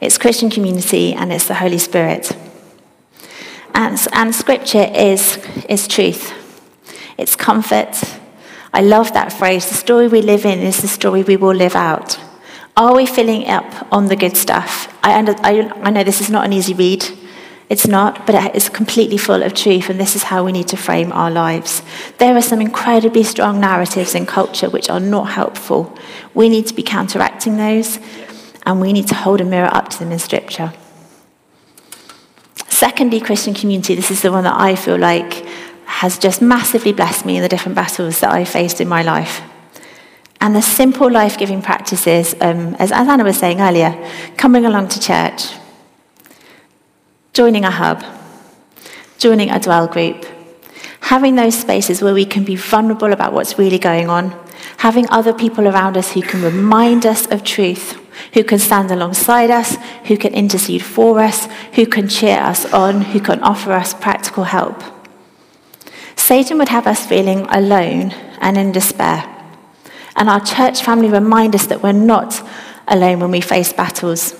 it's 0.00 0.18
Christian 0.18 0.50
community, 0.50 1.14
and 1.14 1.32
it's 1.32 1.48
the 1.48 1.54
Holy 1.54 1.78
Spirit. 1.78 2.30
And, 3.74 3.98
and 4.12 4.32
scripture 4.32 4.88
is, 4.94 5.44
is 5.68 5.88
truth, 5.88 6.32
it's 7.18 7.34
comfort, 7.34 8.19
I 8.72 8.82
love 8.82 9.12
that 9.14 9.32
phrase. 9.32 9.68
The 9.68 9.74
story 9.74 10.08
we 10.08 10.22
live 10.22 10.44
in 10.44 10.60
is 10.60 10.80
the 10.80 10.88
story 10.88 11.22
we 11.22 11.36
will 11.36 11.54
live 11.54 11.74
out. 11.74 12.18
Are 12.76 12.94
we 12.94 13.04
filling 13.04 13.48
up 13.48 13.92
on 13.92 14.06
the 14.06 14.16
good 14.16 14.36
stuff? 14.36 14.96
I, 15.02 15.18
under, 15.18 15.34
I, 15.38 15.70
I 15.82 15.90
know 15.90 16.04
this 16.04 16.20
is 16.20 16.30
not 16.30 16.44
an 16.44 16.52
easy 16.52 16.72
read. 16.72 17.04
It's 17.68 17.86
not, 17.86 18.26
but 18.26 18.54
it's 18.56 18.68
completely 18.68 19.16
full 19.16 19.42
of 19.42 19.54
truth, 19.54 19.90
and 19.90 20.00
this 20.00 20.16
is 20.16 20.24
how 20.24 20.44
we 20.44 20.50
need 20.50 20.66
to 20.68 20.76
frame 20.76 21.12
our 21.12 21.30
lives. 21.30 21.82
There 22.18 22.36
are 22.36 22.42
some 22.42 22.60
incredibly 22.60 23.22
strong 23.22 23.60
narratives 23.60 24.14
in 24.14 24.26
culture 24.26 24.68
which 24.68 24.90
are 24.90 24.98
not 24.98 25.30
helpful. 25.30 25.96
We 26.34 26.48
need 26.48 26.66
to 26.66 26.74
be 26.74 26.82
counteracting 26.82 27.56
those, 27.56 28.00
and 28.66 28.80
we 28.80 28.92
need 28.92 29.06
to 29.08 29.14
hold 29.14 29.40
a 29.40 29.44
mirror 29.44 29.72
up 29.72 29.88
to 29.90 29.98
them 30.00 30.10
in 30.10 30.18
Scripture. 30.18 30.72
Secondly, 32.68 33.20
Christian 33.20 33.54
community, 33.54 33.94
this 33.94 34.10
is 34.10 34.22
the 34.22 34.32
one 34.32 34.44
that 34.44 34.58
I 34.58 34.74
feel 34.74 34.98
like 34.98 35.46
has 35.90 36.18
just 36.18 36.40
massively 36.40 36.92
blessed 36.92 37.26
me 37.26 37.36
in 37.36 37.42
the 37.42 37.48
different 37.48 37.74
battles 37.74 38.20
that 38.20 38.30
I 38.30 38.44
faced 38.44 38.80
in 38.80 38.88
my 38.88 39.02
life. 39.02 39.42
And 40.40 40.54
the 40.54 40.62
simple 40.62 41.10
life 41.10 41.36
giving 41.36 41.60
practices, 41.60 42.34
um, 42.40 42.74
as, 42.76 42.92
as 42.92 43.08
Anna 43.08 43.24
was 43.24 43.36
saying 43.36 43.60
earlier, 43.60 43.92
coming 44.36 44.64
along 44.64 44.88
to 44.88 45.00
church, 45.00 45.52
joining 47.34 47.64
a 47.64 47.70
hub, 47.70 48.02
joining 49.18 49.50
a 49.50 49.58
dwell 49.58 49.88
group, 49.88 50.24
having 51.00 51.34
those 51.34 51.58
spaces 51.58 52.00
where 52.00 52.14
we 52.14 52.24
can 52.24 52.44
be 52.44 52.56
vulnerable 52.56 53.12
about 53.12 53.32
what's 53.32 53.58
really 53.58 53.78
going 53.78 54.08
on, 54.08 54.30
having 54.78 55.10
other 55.10 55.34
people 55.34 55.66
around 55.66 55.96
us 55.96 56.12
who 56.12 56.22
can 56.22 56.40
remind 56.40 57.04
us 57.04 57.26
of 57.26 57.42
truth, 57.42 57.98
who 58.32 58.44
can 58.44 58.60
stand 58.60 58.90
alongside 58.90 59.50
us, 59.50 59.76
who 60.04 60.16
can 60.16 60.32
intercede 60.34 60.82
for 60.82 61.18
us, 61.18 61.46
who 61.74 61.84
can 61.84 62.08
cheer 62.08 62.38
us 62.38 62.64
on, 62.72 63.02
who 63.02 63.20
can 63.20 63.42
offer 63.42 63.72
us 63.72 63.92
practical 63.92 64.44
help. 64.44 64.99
Satan 66.20 66.58
would 66.58 66.68
have 66.68 66.86
us 66.86 67.06
feeling 67.06 67.40
alone 67.48 68.12
and 68.40 68.56
in 68.56 68.70
despair. 68.70 69.24
And 70.14 70.28
our 70.28 70.38
church 70.38 70.82
family 70.82 71.08
remind 71.08 71.54
us 71.54 71.66
that 71.66 71.82
we're 71.82 71.92
not 71.92 72.40
alone 72.86 73.20
when 73.20 73.30
we 73.30 73.40
face 73.40 73.72
battles. 73.72 74.34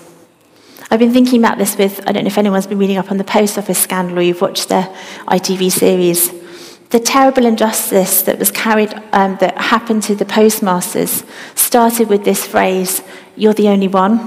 I've 0.89 0.99
been 0.99 1.11
thinking 1.11 1.39
about 1.39 1.57
this 1.57 1.77
with, 1.77 1.99
I 2.07 2.11
don't 2.11 2.23
know 2.23 2.27
if 2.27 2.37
anyone's 2.37 2.67
been 2.67 2.77
reading 2.77 2.97
up 2.97 3.11
on 3.11 3.17
the 3.17 3.23
post 3.23 3.57
office 3.57 3.79
scandal 3.79 4.19
or 4.19 4.21
you've 4.21 4.41
watched 4.41 4.69
the 4.69 4.89
ITV 5.27 5.71
series. 5.71 6.31
The 6.91 6.99
terrible 6.99 7.45
injustice 7.45 8.21
that 8.21 8.37
was 8.37 8.51
carried, 8.51 8.93
um, 9.11 9.37
that 9.41 9.57
happened 9.57 10.03
to 10.03 10.15
the 10.15 10.25
postmasters 10.25 11.23
started 11.55 12.09
with 12.09 12.23
this 12.23 12.45
phrase, 12.45 13.01
You're 13.35 13.53
the 13.53 13.69
only 13.69 13.87
one. 13.87 14.17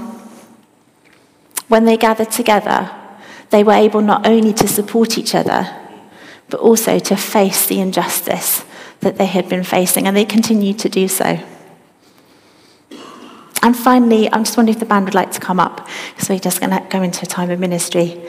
When 1.67 1.85
they 1.85 1.97
gathered 1.97 2.31
together, 2.31 2.91
they 3.49 3.63
were 3.63 3.73
able 3.73 4.01
not 4.01 4.27
only 4.27 4.53
to 4.53 4.67
support 4.67 5.17
each 5.17 5.33
other, 5.33 5.84
but 6.49 6.59
also 6.59 6.99
to 6.99 7.15
face 7.15 7.65
the 7.67 7.79
injustice 7.79 8.63
that 9.01 9.17
they 9.17 9.25
had 9.25 9.49
been 9.49 9.63
facing, 9.63 10.07
and 10.07 10.15
they 10.15 10.25
continue 10.25 10.73
to 10.73 10.89
do 10.89 11.07
so. 11.07 11.39
And 13.61 13.75
finally, 13.75 14.31
I'm 14.31 14.43
just 14.43 14.57
wondering 14.57 14.75
if 14.75 14.79
the 14.79 14.85
band 14.85 15.05
would 15.05 15.15
like 15.15 15.31
to 15.31 15.39
come 15.39 15.59
up, 15.59 15.87
because 16.13 16.29
we're 16.29 16.39
just 16.39 16.59
going 16.59 16.69
to 16.69 16.85
go 16.89 17.01
into 17.01 17.23
a 17.23 17.25
time 17.25 17.49
of 17.49 17.59
ministry. 17.59 18.21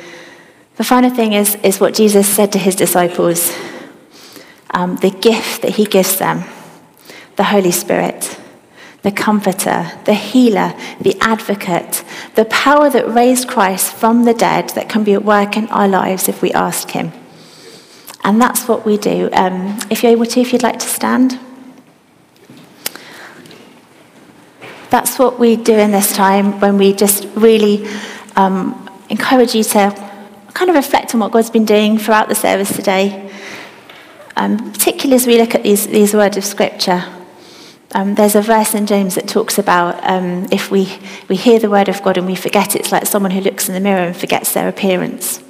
The 0.77 0.85
final 0.85 1.11
thing 1.11 1.35
is, 1.35 1.57
is 1.57 1.79
what 1.81 1.95
Jesus 1.95 2.29
said 2.29 2.53
to 2.53 2.59
his 2.59 2.75
disciples 2.75 3.55
um, 4.73 4.97
the 4.97 5.11
gift 5.11 5.63
that 5.63 5.73
he 5.77 5.85
gives 5.85 6.19
them, 6.19 6.45
the 7.37 7.45
Holy 7.45 7.71
Spirit, 7.71 8.39
the 9.03 9.13
comforter, 9.13 9.93
the 10.05 10.15
healer, 10.15 10.75
the 11.01 11.17
advocate, 11.21 12.05
the 12.35 12.45
power 12.47 12.91
that 12.91 13.09
raised 13.09 13.49
Christ 13.49 13.93
from 13.93 14.25
the 14.25 14.35
dead 14.35 14.71
that 14.71 14.89
can 14.89 15.05
be 15.05 15.15
at 15.15 15.25
work 15.25 15.57
in 15.57 15.69
our 15.69 15.89
lives 15.89 16.29
if 16.29 16.43
we 16.43 16.53
ask 16.53 16.91
him. 16.91 17.13
And 18.27 18.43
that's 18.43 18.67
what 18.67 18.85
we 18.85 18.97
do. 18.97 19.31
Um, 19.33 19.79
if 19.89 20.03
you're 20.03 20.11
able 20.11 20.27
to, 20.27 20.41
if 20.41 20.53
you'd 20.53 20.65
like 20.65 20.81
to 20.81 20.89
stand. 20.89 21.39
That's 24.91 25.17
what 25.17 25.39
we 25.39 25.55
do 25.55 25.75
in 25.75 25.93
this 25.93 26.13
time 26.13 26.59
when 26.59 26.77
we 26.77 26.93
just 26.93 27.25
really 27.37 27.87
um, 28.35 28.91
encourage 29.11 29.55
you 29.55 29.63
to 29.63 29.93
kind 30.55 30.69
of 30.69 30.75
reflect 30.75 31.15
on 31.15 31.21
what 31.21 31.31
God's 31.31 31.51
been 31.51 31.65
doing 31.65 31.99
throughout 31.99 32.29
the 32.29 32.35
service 32.35 32.75
today, 32.75 33.31
um, 34.35 34.73
particularly 34.73 35.15
as 35.15 35.27
we 35.29 35.39
look 35.39 35.55
at 35.55 35.63
these, 35.63 35.87
these 35.87 36.13
words 36.13 36.37
of 36.37 36.45
Scripture. 36.45 37.05
Um, 37.93 38.17
there's 38.17 38.35
a 38.35 38.43
verse 38.43 38.75
in 38.75 38.87
James 38.87 39.15
that 39.15 39.29
talks 39.29 39.57
about 39.57 40.03
um, 40.03 40.49
if 40.51 40.73
we, 40.73 40.99
we 41.29 41.37
hear 41.37 41.61
the 41.61 41.71
word 41.71 41.89
of 41.89 42.03
God 42.03 42.19
and 42.19 42.27
we 42.27 42.35
forget 42.35 42.75
it, 42.75 42.81
it's 42.81 42.91
like 42.91 43.07
someone 43.07 43.31
who 43.31 43.41
looks 43.41 43.69
in 43.69 43.75
the 43.75 43.81
mirror 43.81 44.03
and 44.03 44.17
forgets 44.17 44.53
their 44.53 44.67
appearance. 44.67 45.46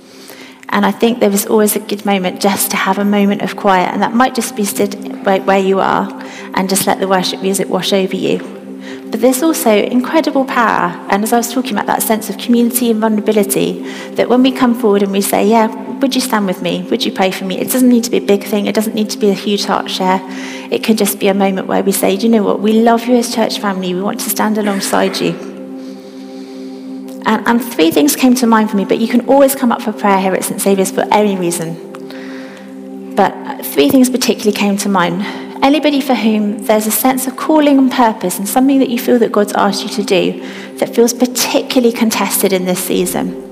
And 0.69 0.85
I 0.85 0.91
think 0.91 1.21
there 1.21 1.31
is 1.31 1.47
always 1.47 1.77
a 1.77 1.81
good 1.81 2.05
moment 2.05 2.41
just 2.41 2.71
to 2.73 2.77
have 2.77 2.99
a 2.99 3.05
moment 3.05 3.43
of 3.43 3.57
quiet, 3.57 3.93
and 3.93 4.03
that 4.03 4.15
might 4.15 4.35
just 4.35 4.57
be 4.57 4.65
stood 4.65 4.95
where 5.25 5.59
you 5.59 5.81
are 5.81 6.09
and 6.55 6.69
just 6.69 6.87
let 6.87 7.01
the 7.01 7.09
worship 7.09 7.43
music 7.43 7.69
wash 7.69 7.93
over 7.93 8.17
you. 8.17 8.39
But 9.11 9.21
there's 9.21 9.43
also 9.43 9.71
incredible 9.71 10.45
power, 10.45 10.91
and 11.11 11.23
as 11.23 11.33
I 11.33 11.37
was 11.37 11.53
talking 11.53 11.73
about 11.73 11.87
that 11.87 12.03
sense 12.03 12.29
of 12.29 12.39
community 12.39 12.91
and 12.91 13.01
vulnerability, 13.01 13.83
that 14.13 14.29
when 14.29 14.43
we 14.43 14.51
come 14.51 14.75
forward 14.75 15.03
and 15.03 15.13
we 15.13 15.21
say, 15.21 15.47
Yeah, 15.47 15.69
would 16.01 16.15
you 16.15 16.21
stand 16.21 16.47
with 16.47 16.61
me? 16.61 16.83
Would 16.91 17.05
you 17.05 17.13
pray 17.13 17.31
for 17.31 17.45
me? 17.45 17.59
It 17.59 17.71
doesn't 17.71 17.89
need 17.89 18.05
to 18.05 18.11
be 18.11 18.19
a 18.19 18.27
big 18.27 18.45
thing, 18.45 18.67
it 18.67 18.75
doesn't 18.75 18.95
need 18.95 19.11
to 19.11 19.19
be 19.19 19.31
a 19.31 19.35
huge 19.35 19.65
heart 19.65 19.91
share. 19.91 20.21
It 20.71 20.83
can 20.83 20.97
just 20.97 21.21
be 21.21 21.29
a 21.29 21.35
moment 21.35 21.69
where 21.69 21.83
we 21.83 21.93
say, 21.93 22.17
Do 22.17 22.27
you 22.27 22.33
know 22.33 22.43
what? 22.43 22.61
We 22.61 22.83
love 22.83 23.07
you 23.07 23.17
as 23.17 23.35
church 23.35 23.61
family, 23.61 23.95
we 23.95 24.03
want 24.03 24.21
to 24.21 24.31
stand 24.31 24.59
alongside 24.59 25.21
you. 25.21 25.56
And, 27.27 27.47
and 27.49 27.65
three 27.75 27.91
things 27.91 28.15
came 28.15 28.37
to 28.37 28.47
mind 28.47 28.71
for 28.71 28.77
me, 28.77 28.85
but 28.85 28.99
you 28.99 29.09
can 29.09 29.29
always 29.29 29.57
come 29.57 29.73
up 29.73 29.83
for 29.83 29.93
prayer 29.93 30.21
here 30.21 30.33
at 30.33 30.45
St. 30.45 30.61
Saviour's 30.61 30.93
for 30.93 31.05
any 31.13 31.37
reason. 31.37 33.15
But 33.17 33.67
three 33.67 33.89
things 33.89 34.09
particularly 34.09 34.57
came 34.57 34.77
to 34.79 34.89
mind. 34.89 35.23
Anybody 35.65 36.01
for 36.01 36.15
whom 36.15 36.65
there's 36.67 36.87
a 36.87 36.93
sense 36.93 37.27
of 37.27 37.37
calling 37.37 37.79
and 37.79 37.91
purpose 37.91 38.39
and 38.39 38.49
something 38.49 38.79
that 38.79 38.91
you 38.91 39.01
feel 39.01 39.19
that 39.19 39.33
God's 39.33 39.53
asked 39.55 39.83
you 39.83 39.89
to 39.89 40.05
do 40.05 40.41
that 40.77 40.95
feels 40.95 41.13
particularly 41.13 41.93
contested 41.93 42.53
in 42.53 42.65
this 42.65 42.79
season. 42.85 43.43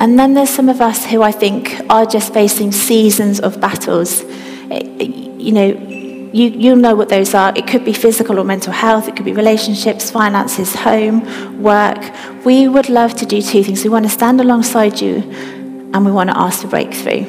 And 0.00 0.18
then 0.18 0.34
there's 0.34 0.50
some 0.50 0.68
of 0.68 0.80
us 0.80 1.06
who 1.06 1.22
I 1.22 1.30
think 1.30 1.80
are 1.88 2.06
just 2.06 2.34
facing 2.34 2.72
seasons 2.72 3.38
of 3.38 3.60
battles. 3.60 4.22
Eh, 4.70 4.80
eh, 5.00 5.04
you 5.38 5.52
know, 5.52 5.97
you, 6.38 6.50
you'll 6.50 6.76
know 6.76 6.94
what 6.94 7.08
those 7.08 7.34
are. 7.34 7.52
It 7.56 7.66
could 7.66 7.84
be 7.84 7.92
physical 7.92 8.38
or 8.38 8.44
mental 8.44 8.72
health, 8.72 9.08
it 9.08 9.16
could 9.16 9.24
be 9.24 9.32
relationships, 9.32 10.10
finances, 10.10 10.74
home, 10.74 11.62
work. 11.62 11.98
We 12.44 12.68
would 12.68 12.88
love 12.88 13.14
to 13.16 13.26
do 13.26 13.42
two 13.42 13.64
things. 13.64 13.82
We 13.82 13.90
want 13.90 14.04
to 14.04 14.10
stand 14.10 14.40
alongside 14.40 15.00
you 15.00 15.16
and 15.92 16.04
we 16.04 16.12
want 16.12 16.30
to 16.30 16.38
ask 16.38 16.62
for 16.62 16.68
breakthrough. 16.68 17.26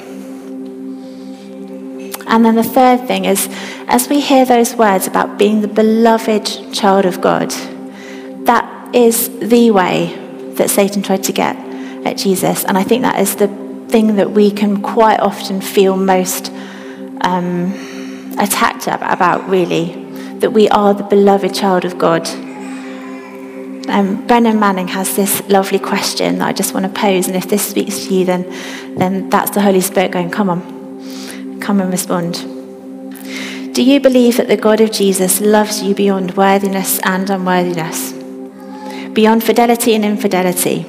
And 2.27 2.45
then 2.45 2.55
the 2.55 2.63
third 2.63 3.07
thing 3.07 3.25
is, 3.25 3.49
as 3.87 4.07
we 4.07 4.19
hear 4.19 4.45
those 4.45 4.75
words 4.75 5.07
about 5.07 5.39
being 5.39 5.61
the 5.61 5.67
beloved 5.67 6.73
child 6.73 7.05
of 7.05 7.19
God, 7.21 7.49
that 8.45 8.95
is 8.95 9.29
the 9.39 9.71
way 9.71 10.15
that 10.53 10.69
Satan 10.69 11.01
tried 11.01 11.23
to 11.23 11.33
get 11.33 11.55
at 12.05 12.17
Jesus. 12.17 12.65
And 12.65 12.77
I 12.77 12.83
think 12.83 13.01
that 13.01 13.19
is 13.19 13.35
the 13.35 13.47
thing 13.87 14.17
that 14.17 14.31
we 14.31 14.51
can 14.51 14.83
quite 14.83 15.19
often 15.19 15.59
feel 15.59 15.97
most. 15.97 16.51
Um, 17.21 17.98
attacked 18.39 18.87
about, 18.87 19.47
really, 19.49 19.93
that 20.39 20.51
we 20.51 20.69
are 20.69 20.93
the 20.93 21.03
beloved 21.03 21.53
child 21.53 21.85
of 21.85 21.97
God. 21.97 22.27
Um, 23.89 24.25
Brennan 24.27 24.59
Manning 24.59 24.87
has 24.89 25.15
this 25.15 25.41
lovely 25.49 25.79
question 25.79 26.39
that 26.39 26.47
I 26.47 26.53
just 26.53 26.73
want 26.73 26.85
to 26.85 26.91
pose, 26.91 27.27
and 27.27 27.35
if 27.35 27.49
this 27.49 27.67
speaks 27.67 28.05
to 28.05 28.13
you, 28.13 28.25
then, 28.25 28.49
then 28.95 29.29
that's 29.29 29.51
the 29.51 29.61
Holy 29.61 29.81
Spirit 29.81 30.11
going, 30.11 30.29
Come 30.29 30.49
on, 30.49 31.59
come 31.59 31.81
and 31.81 31.91
respond. 31.91 32.35
Do 33.73 33.83
you 33.83 33.99
believe 33.99 34.37
that 34.37 34.47
the 34.47 34.57
God 34.57 34.81
of 34.81 34.91
Jesus 34.91 35.41
loves 35.41 35.81
you 35.81 35.95
beyond 35.95 36.35
worthiness 36.35 36.99
and 37.03 37.29
unworthiness, 37.29 38.13
beyond 39.13 39.43
fidelity 39.43 39.95
and 39.95 40.05
infidelity, 40.05 40.83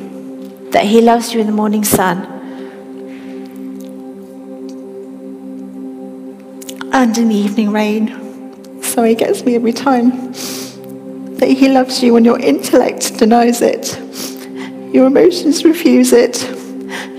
that 0.71 0.85
he 0.85 1.01
loves 1.01 1.33
you 1.33 1.41
in 1.41 1.47
the 1.47 1.53
morning 1.53 1.85
sun? 1.85 2.40
And 6.93 7.17
in 7.17 7.29
the 7.29 7.35
evening 7.35 7.71
rain. 7.71 8.83
So 8.83 9.05
he 9.05 9.15
gets 9.15 9.45
me 9.45 9.55
every 9.55 9.73
time. 9.73 10.33
That 11.37 11.49
he 11.49 11.69
loves 11.69 12.03
you 12.03 12.13
when 12.13 12.25
your 12.25 12.39
intellect 12.39 13.19
denies 13.19 13.63
it, 13.63 13.99
your 14.93 15.07
emotions 15.07 15.65
refuse 15.65 16.13
it, 16.13 16.43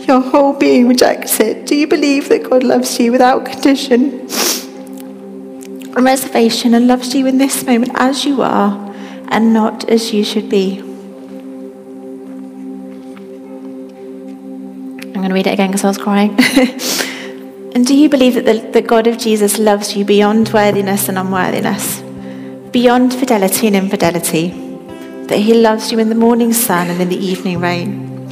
your 0.07 0.19
whole 0.19 0.53
being 0.53 0.87
rejects 0.87 1.39
it. 1.39 1.65
Do 1.65 1.75
you 1.75 1.87
believe 1.87 2.29
that 2.29 2.49
God 2.49 2.63
loves 2.63 2.99
you 2.99 3.11
without 3.11 3.45
condition 3.45 4.27
and 5.95 6.05
reservation 6.05 6.73
and 6.73 6.87
loves 6.87 7.15
you 7.15 7.25
in 7.25 7.37
this 7.37 7.65
moment 7.65 7.93
as 7.95 8.25
you 8.25 8.41
are 8.41 8.93
and 9.29 9.53
not 9.53 9.89
as 9.89 10.13
you 10.13 10.23
should 10.23 10.49
be? 10.49 10.79
I'm 15.03 15.13
going 15.13 15.29
to 15.29 15.33
read 15.33 15.47
it 15.47 15.53
again 15.53 15.69
because 15.69 15.83
I 15.83 15.87
was 15.87 15.97
crying. 15.97 16.37
And 17.73 17.87
do 17.87 17.95
you 17.95 18.09
believe 18.09 18.35
that 18.35 18.45
the, 18.45 18.59
the 18.71 18.81
God 18.81 19.07
of 19.07 19.17
Jesus 19.17 19.57
loves 19.57 19.95
you 19.95 20.03
beyond 20.03 20.49
worthiness 20.49 21.07
and 21.07 21.17
unworthiness, 21.17 22.01
beyond 22.71 23.13
fidelity 23.13 23.67
and 23.67 23.77
infidelity? 23.77 24.49
That 25.27 25.39
he 25.39 25.53
loves 25.53 25.89
you 25.89 25.99
in 25.99 26.09
the 26.09 26.15
morning 26.15 26.51
sun 26.51 26.89
and 26.89 27.01
in 27.01 27.07
the 27.07 27.15
evening 27.15 27.61
rain? 27.61 28.27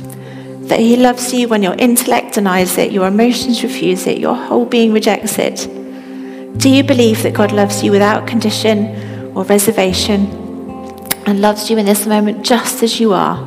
That 0.68 0.82
he 0.82 0.98
loves 0.98 1.34
you 1.34 1.48
when 1.48 1.64
your 1.64 1.76
intellect 1.76 2.34
denies 2.34 2.78
it, 2.78 2.92
your 2.92 3.08
emotions 3.08 3.64
refuse 3.64 4.08
it, 4.08 4.18
your 4.18 4.36
whole 4.36 4.66
being 4.66 4.92
rejects 4.92 5.40
it? 5.40 5.68
Do 6.58 6.70
you 6.70 6.84
believe 6.84 7.24
that 7.24 7.34
God 7.34 7.54
loves 7.54 7.82
you 7.82 7.92
without 7.92 8.28
condition 8.28 9.34
or 9.38 9.46
reservation 9.46 10.26
and 11.26 11.40
loves 11.40 11.70
you 11.70 11.78
in 11.78 11.86
this 11.86 12.06
moment 12.06 12.44
just 12.44 12.84
as 12.84 13.00
you 13.00 13.14
are 13.14 13.38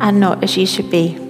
and 0.00 0.18
not 0.18 0.42
as 0.42 0.56
you 0.56 0.66
should 0.66 0.90
be? 0.90 1.27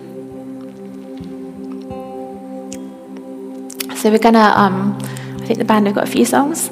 So 4.09 4.12
we're 4.12 4.21
gonna, 4.21 4.55
um, 4.57 4.97
I 5.03 5.44
think 5.44 5.59
the 5.59 5.66
band 5.66 5.87
have 5.87 5.94
got 5.94 6.05
a 6.05 6.11
few 6.11 6.25
songs. 6.25 6.71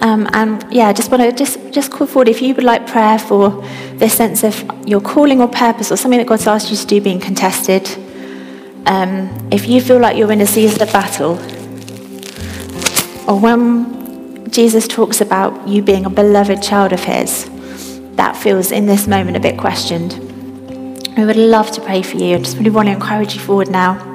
Um, 0.00 0.26
and 0.32 0.64
yeah, 0.72 0.88
I 0.88 0.94
just 0.94 1.10
want 1.10 1.22
to 1.22 1.30
just 1.30 1.58
just 1.72 1.92
call 1.92 2.06
forward 2.06 2.26
if 2.26 2.40
you 2.40 2.54
would 2.54 2.64
like 2.64 2.86
prayer 2.86 3.18
for 3.18 3.62
this 3.96 4.14
sense 4.14 4.42
of 4.42 4.64
your 4.88 5.02
calling 5.02 5.42
or 5.42 5.48
purpose 5.48 5.92
or 5.92 5.98
something 5.98 6.16
that 6.16 6.26
God's 6.26 6.46
asked 6.46 6.70
you 6.70 6.76
to 6.78 6.86
do 6.86 7.02
being 7.02 7.20
contested. 7.20 7.86
Um, 8.86 9.28
if 9.52 9.68
you 9.68 9.82
feel 9.82 9.98
like 9.98 10.16
you're 10.16 10.32
in 10.32 10.40
a 10.40 10.46
season 10.46 10.80
of 10.80 10.90
battle, 10.90 11.32
or 13.28 13.38
when 13.38 14.50
Jesus 14.50 14.88
talks 14.88 15.20
about 15.20 15.68
you 15.68 15.82
being 15.82 16.06
a 16.06 16.10
beloved 16.10 16.62
child 16.62 16.94
of 16.94 17.04
His, 17.04 17.44
that 18.16 18.38
feels 18.38 18.72
in 18.72 18.86
this 18.86 19.06
moment 19.06 19.36
a 19.36 19.40
bit 19.40 19.58
questioned. 19.58 20.14
We 21.14 21.26
would 21.26 21.36
love 21.36 21.72
to 21.72 21.82
pray 21.82 22.00
for 22.00 22.16
you. 22.16 22.36
I 22.36 22.38
just 22.38 22.56
really 22.56 22.70
want 22.70 22.88
to 22.88 22.94
encourage 22.94 23.34
you 23.34 23.40
forward 23.42 23.70
now. 23.70 24.12